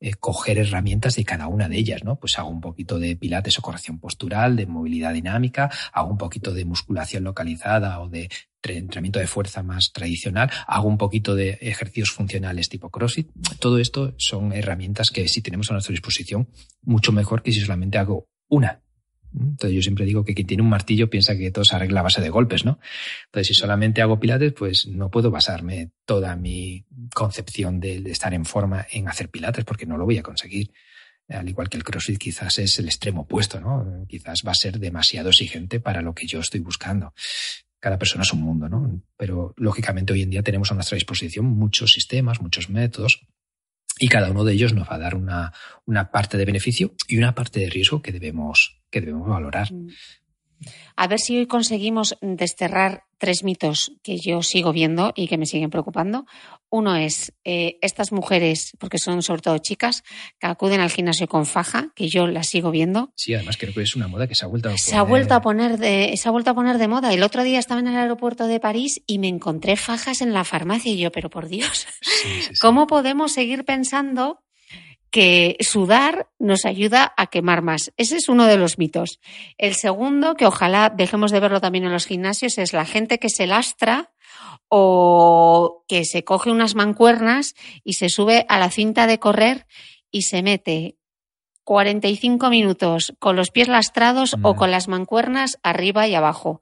[0.00, 2.16] eh, coger herramientas de cada una de ellas, ¿no?
[2.16, 6.52] Pues hago un poquito de pilates o corrección postural, de movilidad dinámica, hago un poquito
[6.52, 8.28] de musculación localizada o de
[8.62, 13.30] entrenamiento de fuerza más tradicional, hago un poquito de ejercicios funcionales tipo CrossFit.
[13.58, 16.48] Todo esto son herramientas que si tenemos a nuestra disposición,
[16.82, 18.82] mucho mejor que si solamente hago una
[19.32, 22.04] entonces yo siempre digo que quien tiene un martillo piensa que todo se arregla a
[22.04, 22.80] base de golpes, ¿no?
[23.26, 26.84] Entonces si solamente hago pilates, pues no puedo basarme toda mi
[27.14, 30.72] concepción de, estar en forma en hacer pilates porque no lo voy a conseguir.
[31.30, 34.04] Al igual que el CrossFit quizás es el extremo opuesto, ¿no?
[34.08, 37.14] Quizás va a ser demasiado exigente para lo que yo estoy buscando.
[37.78, 39.00] Cada persona es un mundo, ¿no?
[39.16, 43.20] Pero lógicamente hoy en día tenemos a nuestra disposición muchos sistemas, muchos métodos
[43.98, 45.52] y cada uno de ellos nos va a dar una,
[45.84, 49.72] una parte de beneficio y una parte de riesgo que debemos, que debemos valorar.
[49.72, 49.88] Mm.
[50.96, 55.46] A ver si hoy conseguimos desterrar tres mitos que yo sigo viendo y que me
[55.46, 56.24] siguen preocupando.
[56.70, 60.02] Uno es eh, estas mujeres, porque son sobre todo chicas,
[60.38, 63.12] que acuden al gimnasio con faja, que yo las sigo viendo.
[63.16, 64.80] Sí, además creo que es una moda que se ha vuelto a poner.
[64.80, 67.12] Se ha vuelto a poner de, se ha vuelto a poner de moda.
[67.12, 70.44] El otro día estaba en el aeropuerto de París y me encontré fajas en la
[70.44, 72.60] farmacia y yo, pero por Dios, Sí, sí, sí.
[72.60, 74.40] ¿cómo podemos seguir pensando
[75.10, 77.92] que sudar nos ayuda a quemar más.
[77.96, 79.20] Ese es uno de los mitos.
[79.58, 83.28] El segundo, que ojalá dejemos de verlo también en los gimnasios, es la gente que
[83.28, 84.12] se lastra
[84.68, 87.54] o que se coge unas mancuernas
[87.84, 89.66] y se sube a la cinta de correr
[90.10, 90.96] y se mete
[91.64, 94.56] 45 minutos con los pies lastrados o Mm.
[94.56, 96.60] con las mancuernas arriba y abajo.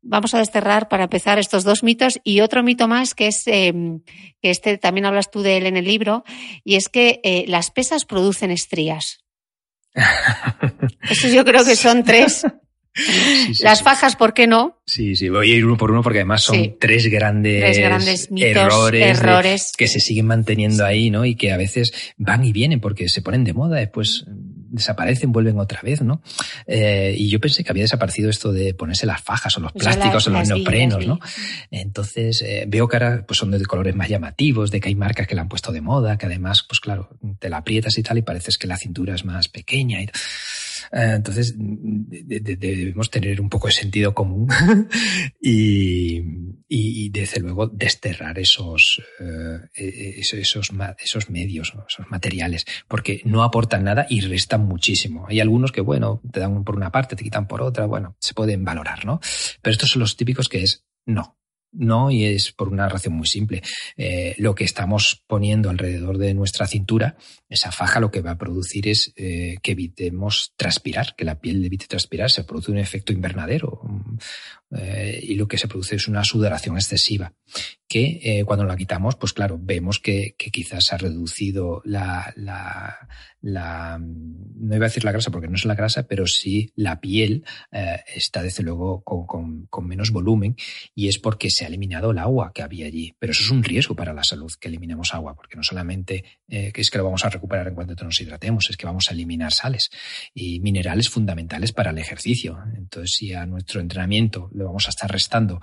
[0.00, 3.72] Vamos a desterrar para empezar estos dos mitos y otro mito más que es eh,
[4.40, 6.24] que este también hablas tú de él en el libro
[6.64, 9.24] y es que eh, las pesas producen estrías.
[11.10, 12.44] Eso yo creo que son tres.
[12.94, 13.84] Sí, sí, Las sí.
[13.84, 14.80] fajas, ¿por qué no?
[14.84, 18.30] Sí, sí, voy a ir uno por uno porque además son tres grandes, Tres grandes
[18.32, 19.72] mitos, errores, de- errores.
[19.76, 21.24] que se siguen manteniendo ahí, ¿no?
[21.24, 24.24] Y que a veces van y vienen porque se ponen de moda, después
[24.70, 26.22] desaparecen, vuelven otra vez, ¿no?
[26.66, 30.26] Eh, y yo pensé que había desaparecido esto de ponerse las fajas o los plásticos
[30.26, 31.06] o los neoprenos, vi.
[31.06, 31.20] ¿no?
[31.70, 35.26] Entonces, eh, veo que ahora pues, son de colores más llamativos, de que hay marcas
[35.26, 38.18] que la han puesto de moda, que además, pues claro, te la aprietas y tal
[38.18, 40.02] y pareces que la cintura es más pequeña.
[40.02, 40.08] Y,
[40.92, 44.48] entonces, de- de- debemos tener un poco de sentido común
[45.40, 46.22] y,
[46.68, 53.42] y, desde luego, desterrar esos, eh, esos, esos, ma- esos medios, esos materiales, porque no
[53.42, 55.26] aportan nada y restan muchísimo.
[55.28, 58.34] Hay algunos que, bueno, te dan por una parte, te quitan por otra, bueno, se
[58.34, 59.20] pueden valorar, ¿no?
[59.62, 61.37] Pero estos son los típicos que es no.
[61.70, 63.62] No, y es por una razón muy simple.
[63.96, 67.16] Eh, lo que estamos poniendo alrededor de nuestra cintura,
[67.48, 71.64] esa faja lo que va a producir es eh, que evitemos transpirar, que la piel
[71.64, 73.82] evite transpirar, se produce un efecto invernadero
[74.70, 77.32] eh, y lo que se produce es una sudoración excesiva
[77.88, 82.34] que eh, cuando la quitamos, pues claro, vemos que, quizás ha reducido la,
[83.40, 87.44] no iba a decir la grasa porque no es la grasa, pero sí la piel
[87.72, 90.54] eh, está desde luego con, menos volumen
[90.94, 93.14] y es porque se ha eliminado el agua que había allí.
[93.18, 96.90] Pero eso es un riesgo para la salud, que eliminemos agua, porque no solamente es
[96.90, 99.90] que lo vamos a recuperar en cuanto nos hidratemos, es que vamos a eliminar sales
[100.34, 102.58] y minerales fundamentales para el ejercicio.
[102.76, 105.60] Entonces, si a nuestro entrenamiento le vamos a estar restando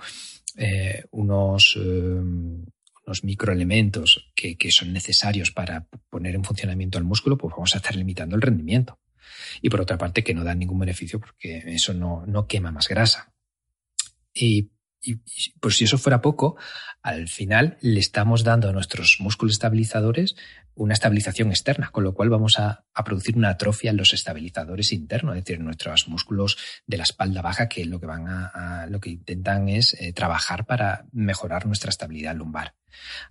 [0.58, 7.38] eh, unos, eh, unos microelementos que, que, son necesarios para poner en funcionamiento el músculo,
[7.38, 9.00] pues vamos a estar limitando el rendimiento.
[9.62, 12.88] Y por otra parte, que no dan ningún beneficio porque eso no, no quema más
[12.88, 13.34] grasa.
[14.34, 14.72] Y,
[15.60, 16.58] por si eso fuera poco,
[17.04, 20.36] al final le estamos dando a nuestros músculos estabilizadores
[20.76, 24.92] una estabilización externa, con lo cual vamos a, a, producir una atrofia en los estabilizadores
[24.92, 28.48] internos, es decir, nuestros músculos de la espalda baja que lo que van a,
[28.84, 32.76] a lo que intentan es eh, trabajar para mejorar nuestra estabilidad lumbar.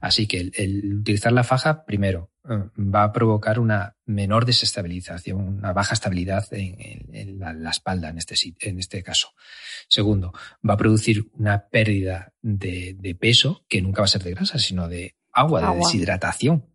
[0.00, 5.40] Así que el, el utilizar la faja, primero, eh, va a provocar una menor desestabilización,
[5.40, 9.30] una baja estabilidad en, en, en la, la, espalda en este, en este caso.
[9.88, 10.32] Segundo,
[10.68, 14.58] va a producir una pérdida de, de peso que nunca va a ser de grasa,
[14.58, 16.66] sino de agua, de deshidratación.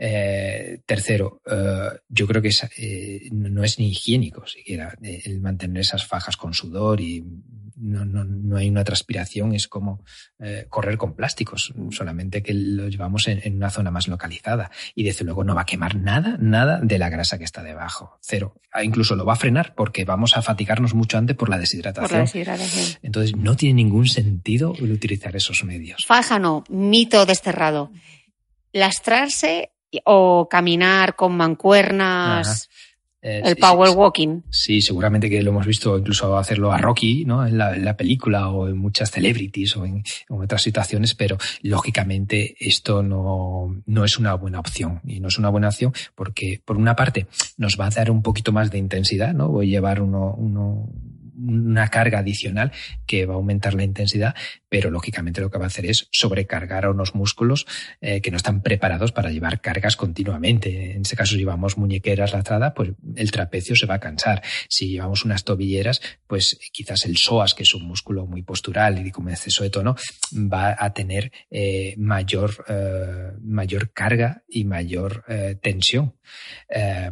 [0.00, 5.80] Eh, tercero, eh, yo creo que es, eh, no es ni higiénico siquiera el mantener
[5.80, 7.24] esas fajas con sudor y
[7.74, 10.04] no, no, no hay una transpiración, es como
[10.68, 15.24] correr con plásticos, solamente que lo llevamos en, en, una zona más localizada y desde
[15.24, 18.54] luego no va a quemar nada, nada de la grasa que está debajo, cero.
[18.72, 22.08] Ah, incluso lo va a frenar porque vamos a fatigarnos mucho antes por la deshidratación.
[22.08, 22.98] Por la deshidratación.
[23.02, 26.04] Entonces no tiene ningún sentido el utilizar esos medios.
[26.06, 27.90] Faja no, mito desterrado.
[28.72, 29.70] Lastrarse
[30.04, 32.68] o caminar con mancuernas.
[33.20, 34.42] Eh, el power walking.
[34.48, 37.44] Sí, seguramente que lo hemos visto incluso hacerlo a Rocky, ¿no?
[37.44, 41.36] En la, en la película o en muchas celebrities o en, en, otras situaciones, pero
[41.62, 45.00] lógicamente esto no, no es una buena opción.
[45.04, 47.26] Y no es una buena opción porque, por una parte,
[47.56, 49.48] nos va a dar un poquito más de intensidad, ¿no?
[49.48, 50.88] Voy a llevar uno, uno,
[51.38, 52.72] una carga adicional
[53.06, 54.34] que va a aumentar la intensidad,
[54.68, 57.66] pero lógicamente lo que va a hacer es sobrecargar a unos músculos
[58.00, 60.92] eh, que no están preparados para llevar cargas continuamente.
[60.92, 64.42] En este caso, si llevamos muñequeras lastradas, pues el trapecio se va a cansar.
[64.68, 69.10] Si llevamos unas tobilleras, pues quizás el psoas, que es un músculo muy postural y
[69.10, 69.96] con exceso de tono,
[70.34, 75.24] va a tener eh, mayor, eh, mayor carga y mayor
[75.62, 76.14] tensión.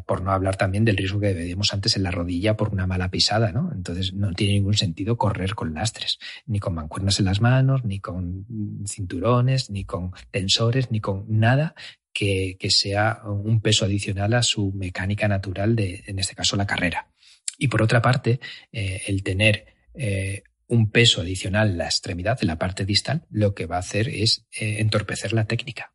[0.06, 3.10] Por no hablar también del riesgo que veíamos antes en la rodilla por una mala
[3.10, 3.70] pisada, ¿no?
[3.74, 8.00] Entonces no tiene ningún sentido correr con lastres, ni con mancuernas en las manos, ni
[8.00, 8.46] con
[8.86, 11.74] cinturones, ni con tensores, ni con nada
[12.12, 16.66] que, que sea un peso adicional a su mecánica natural de, en este caso, la
[16.66, 17.08] carrera.
[17.58, 18.40] Y por otra parte,
[18.72, 23.54] eh, el tener eh, un peso adicional en la extremidad, en la parte distal, lo
[23.54, 25.92] que va a hacer es eh, entorpecer la técnica.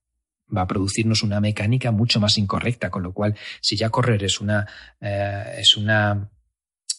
[0.56, 4.42] Va a producirnos una mecánica mucho más incorrecta, con lo cual, si ya correr es
[4.42, 4.68] una,
[5.00, 6.30] es una,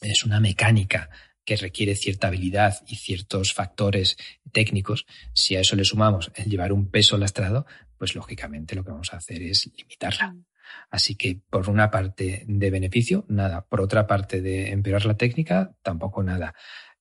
[0.02, 1.10] es una mecánica
[1.44, 4.16] que requiere cierta habilidad y ciertos factores
[4.52, 7.66] técnicos, si a eso le sumamos el llevar un peso lastrado,
[7.98, 10.32] pues lógicamente lo que vamos a hacer es limitarla.
[10.32, 10.44] Mm.
[10.90, 13.64] Así que por una parte de beneficio, nada.
[13.66, 16.54] Por otra parte de empeorar la técnica, tampoco nada.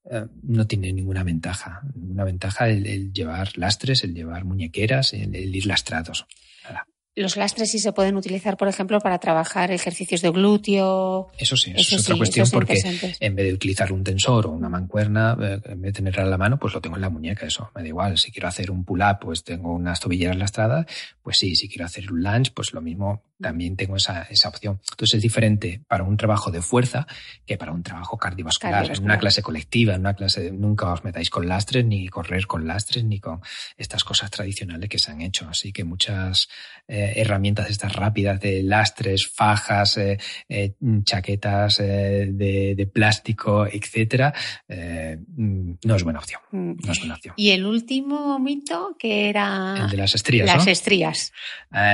[0.10, 1.82] Eh, no tiene ninguna ventaja.
[1.96, 6.26] Una ventaja el, llevar lastres, el llevar muñequeras, el, el ir lastrados.
[6.64, 6.86] Nada.
[7.14, 11.28] Los lastres sí se pueden utilizar, por ejemplo, para trabajar ejercicios de glúteo.
[11.38, 12.76] Eso sí, eso, es otra cuestión porque
[13.20, 16.32] en vez de utilizar un tensor o una mancuerna, eh, en vez de tenerla en
[16.32, 18.18] la mano, pues lo tengo en la muñeca, eso me da igual.
[18.18, 20.86] Si quiero hacer un pull-up, pues tengo unas tobilleras lastradas,
[21.22, 24.80] pues sí, si quiero hacer un lunge, pues lo mismo, también tengo esa, esa opción.
[24.92, 27.08] Entonces es diferente para un trabajo de fuerza
[27.46, 28.90] que para un trabajo cardiovascular.
[28.90, 32.48] En una clase colectiva, en una clase, de, nunca os metáis con lastres, ni correr
[32.48, 33.42] con lastres, ni con
[33.78, 35.50] estas cosas tradicionales que se han hecho.
[35.50, 36.48] Así que muchas
[36.88, 40.18] eh, herramientas estas rápidas de lastres, fajas, eh,
[40.50, 40.74] eh,
[41.04, 44.34] chaquetas de, plástico, etcétera,
[44.68, 46.42] mm, no es buena opción.
[46.52, 46.74] Mm.
[46.86, 47.34] No es buena opción.
[47.38, 50.48] Y el último mito que era el de las estrías.
[50.48, 51.32] Las estrías.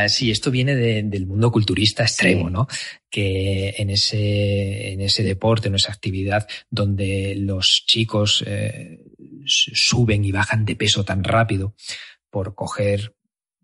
[0.07, 2.67] sí, esto viene del mundo culturista extremo, ¿no?
[3.09, 8.43] Que en ese, en ese deporte, en esa actividad donde los chicos
[9.45, 11.75] suben y bajan de peso tan rápido
[12.29, 13.16] por coger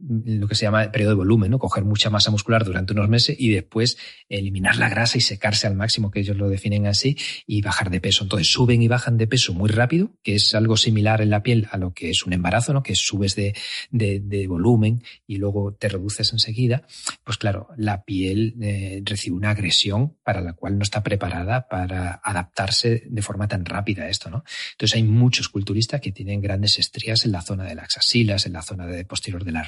[0.07, 1.59] lo que se llama periodo de volumen, ¿no?
[1.59, 3.97] Coger mucha masa muscular durante unos meses y después
[4.27, 8.01] eliminar la grasa y secarse al máximo, que ellos lo definen así, y bajar de
[8.01, 8.23] peso.
[8.23, 11.67] Entonces suben y bajan de peso muy rápido, que es algo similar en la piel
[11.71, 12.83] a lo que es un embarazo, ¿no?
[12.83, 13.53] Que subes de,
[13.91, 16.85] de, volumen y luego te reduces enseguida.
[17.23, 22.19] Pues claro, la piel eh, recibe una agresión para la cual no está preparada para
[22.23, 24.43] adaptarse de forma tan rápida a esto, ¿no?
[24.71, 28.53] Entonces hay muchos culturistas que tienen grandes estrías en la zona de las axilas, en
[28.53, 29.63] la zona posterior de la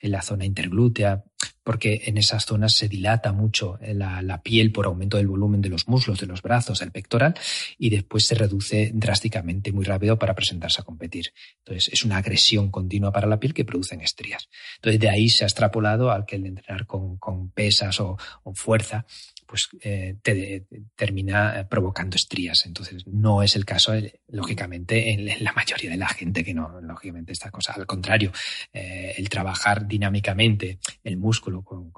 [0.00, 1.24] en la zona interglútea,
[1.62, 5.70] porque en esas zonas se dilata mucho la, la, piel por aumento del volumen de
[5.70, 7.34] los muslos, de los brazos, del pectoral,
[7.78, 11.32] y después se reduce drásticamente muy rápido para presentarse a competir.
[11.58, 14.48] Entonces, es una agresión continua para la piel que producen estrías.
[14.76, 17.18] Entonces, de ahí se ha extrapolado al que el entrenar con,
[17.54, 18.16] pesas o
[18.54, 19.06] fuerza
[19.46, 22.66] pues eh, te, termina eh, provocando estrías.
[22.66, 26.80] Entonces, no es el caso, eh, lógicamente, en, la mayoría de la gente que no,
[26.80, 27.72] lógicamente, esta cosa.
[27.72, 28.32] Al contrario,
[28.72, 31.90] el trabajar dinámicamente el músculo con,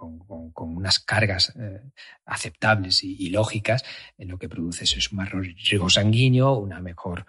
[0.56, 1.52] unas cargas
[2.24, 3.84] aceptables y, lógicas,
[4.18, 7.26] lo que produce es un mayor riego sanguíneo, una mejor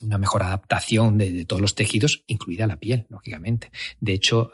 [0.00, 3.70] una mejor adaptación de, todos los tejidos, incluida la piel, lógicamente.
[4.00, 4.50] De hecho,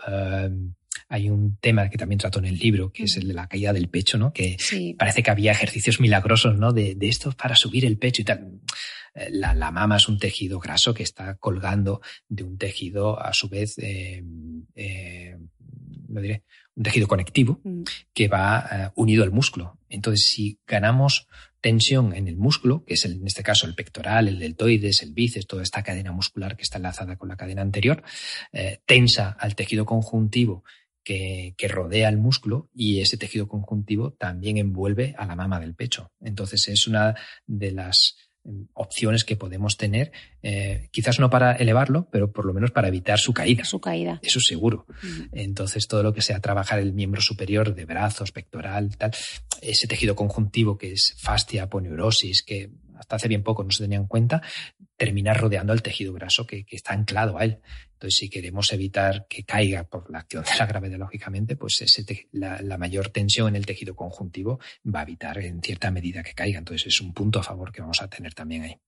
[1.08, 3.72] hay un tema que también trato en el libro, que es el de la caída
[3.72, 4.32] del pecho, ¿no?
[4.32, 4.56] Que
[4.98, 6.72] parece que había ejercicios milagrosos, ¿no?
[6.72, 8.60] De, de esto para subir el pecho y tal.
[9.16, 13.32] Eh, la, la, mama es un tejido graso que está colgando de un tejido, a
[13.32, 14.22] su vez, eh,
[14.74, 15.36] eh,
[16.08, 16.44] lo diré,
[16.74, 17.82] un tejido conectivo mm.
[18.12, 19.78] que va unido al músculo.
[19.88, 21.26] Entonces, si ganamos
[21.62, 25.46] tensión en el músculo, que es en este caso el pectoral, el deltoides, el bíceps,
[25.46, 28.02] toda esta cadena muscular que está enlazada con la cadena anterior,
[28.84, 30.62] tensa al tejido conjuntivo
[31.06, 36.10] que, rodea el músculo y ese tejido conjuntivo también envuelve a la mama del pecho.
[36.20, 37.14] Entonces es una
[37.46, 40.10] de las mm, opciones que podemos tener,
[40.42, 43.64] eh, quizás no para elevarlo, pero por lo menos para evitar su caída.
[43.64, 44.18] Su caída.
[44.20, 44.86] Eso seguro.
[45.30, 49.12] Entonces, todo lo que sea trabajar el miembro superior de brazos, pectoral, tal,
[49.62, 53.98] ese tejido conjuntivo que es fascia, poneurosis, que hasta hace bien poco no se tenía
[53.98, 54.42] en cuenta,
[54.96, 57.60] terminar rodeando al tejido graso que, está anclado a él.
[57.92, 62.04] Entonces, si queremos evitar que caiga por la acción de la gravedad, lógicamente, pues ese
[62.32, 66.34] la, la, mayor tensión en el tejido conjuntivo va a evitar en cierta medida que
[66.34, 66.58] caiga.
[66.58, 68.80] Entonces, es un punto a favor que vamos a tener también ahí.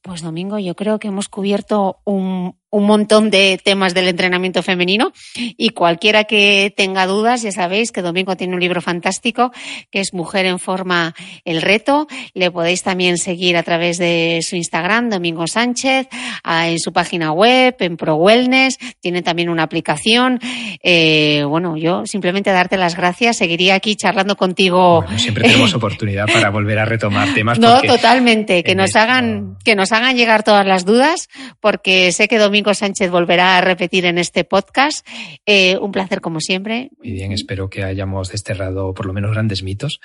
[0.00, 5.12] Pues Domingo, yo creo que hemos cubierto un, un montón de temas del entrenamiento femenino
[5.36, 9.52] y cualquiera que tenga dudas, ya sabéis que Domingo tiene un libro fantástico
[9.90, 11.14] que es Mujer en Forma
[11.44, 12.06] el Reto.
[12.32, 16.08] Le podéis también seguir a través de su Instagram, Domingo Sánchez,
[16.44, 18.78] en su página web, en Pro Wellness.
[19.00, 20.40] Tiene también una aplicación.
[20.82, 23.36] Eh, bueno, yo simplemente darte las gracias.
[23.36, 25.04] Seguiría aquí charlando contigo.
[25.18, 27.58] siempre tenemos oportunidad para volver a retomar temas.
[27.58, 28.62] No, totalmente.
[28.62, 31.28] Que nos hagan, que nos hagan llegar todas las dudas,
[31.60, 35.06] porque sé que Domingo Sánchez volverá a repetir en este podcast.
[35.44, 36.90] Eh, un placer como siempre.
[36.98, 40.00] Muy bien, espero que hayamos desterrado por lo menos grandes mitos,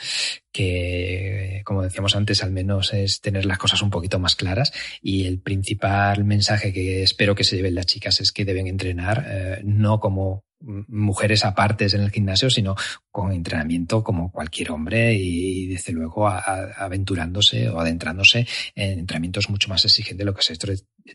[0.52, 4.72] que como decíamos antes, al menos es tener las cosas un poquito más claras.
[5.02, 9.26] Y el principal mensaje que espero que se lleven las chicas es que deben entrenar
[9.28, 12.76] eh, no como mujeres apartes en el gimnasio, sino
[13.12, 19.86] con entrenamiento como cualquier hombre y, desde luego, aventurándose o adentrándose en entrenamientos mucho más
[19.86, 20.56] exigentes de lo que se,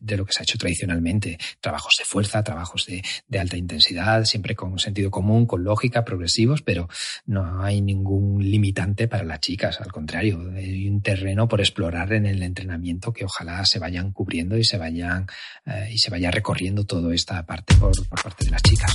[0.00, 1.38] de lo que se ha hecho tradicionalmente.
[1.60, 3.02] Trabajos de fuerza, trabajos de,
[3.38, 6.88] alta intensidad, siempre con sentido común, con lógica, progresivos, pero
[7.26, 9.80] no hay ningún limitante para las chicas.
[9.80, 14.56] Al contrario, hay un terreno por explorar en el entrenamiento que ojalá se vayan cubriendo
[14.56, 15.26] y se vayan
[15.66, 18.92] eh, y se vaya recorriendo toda esta parte por, por parte de las chicas.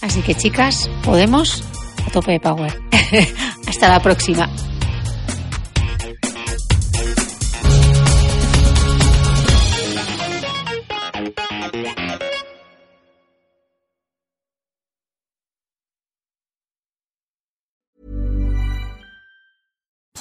[0.00, 1.62] Así que chicas, podemos
[2.06, 2.72] a tope de power.
[3.66, 4.50] Hasta la próxima.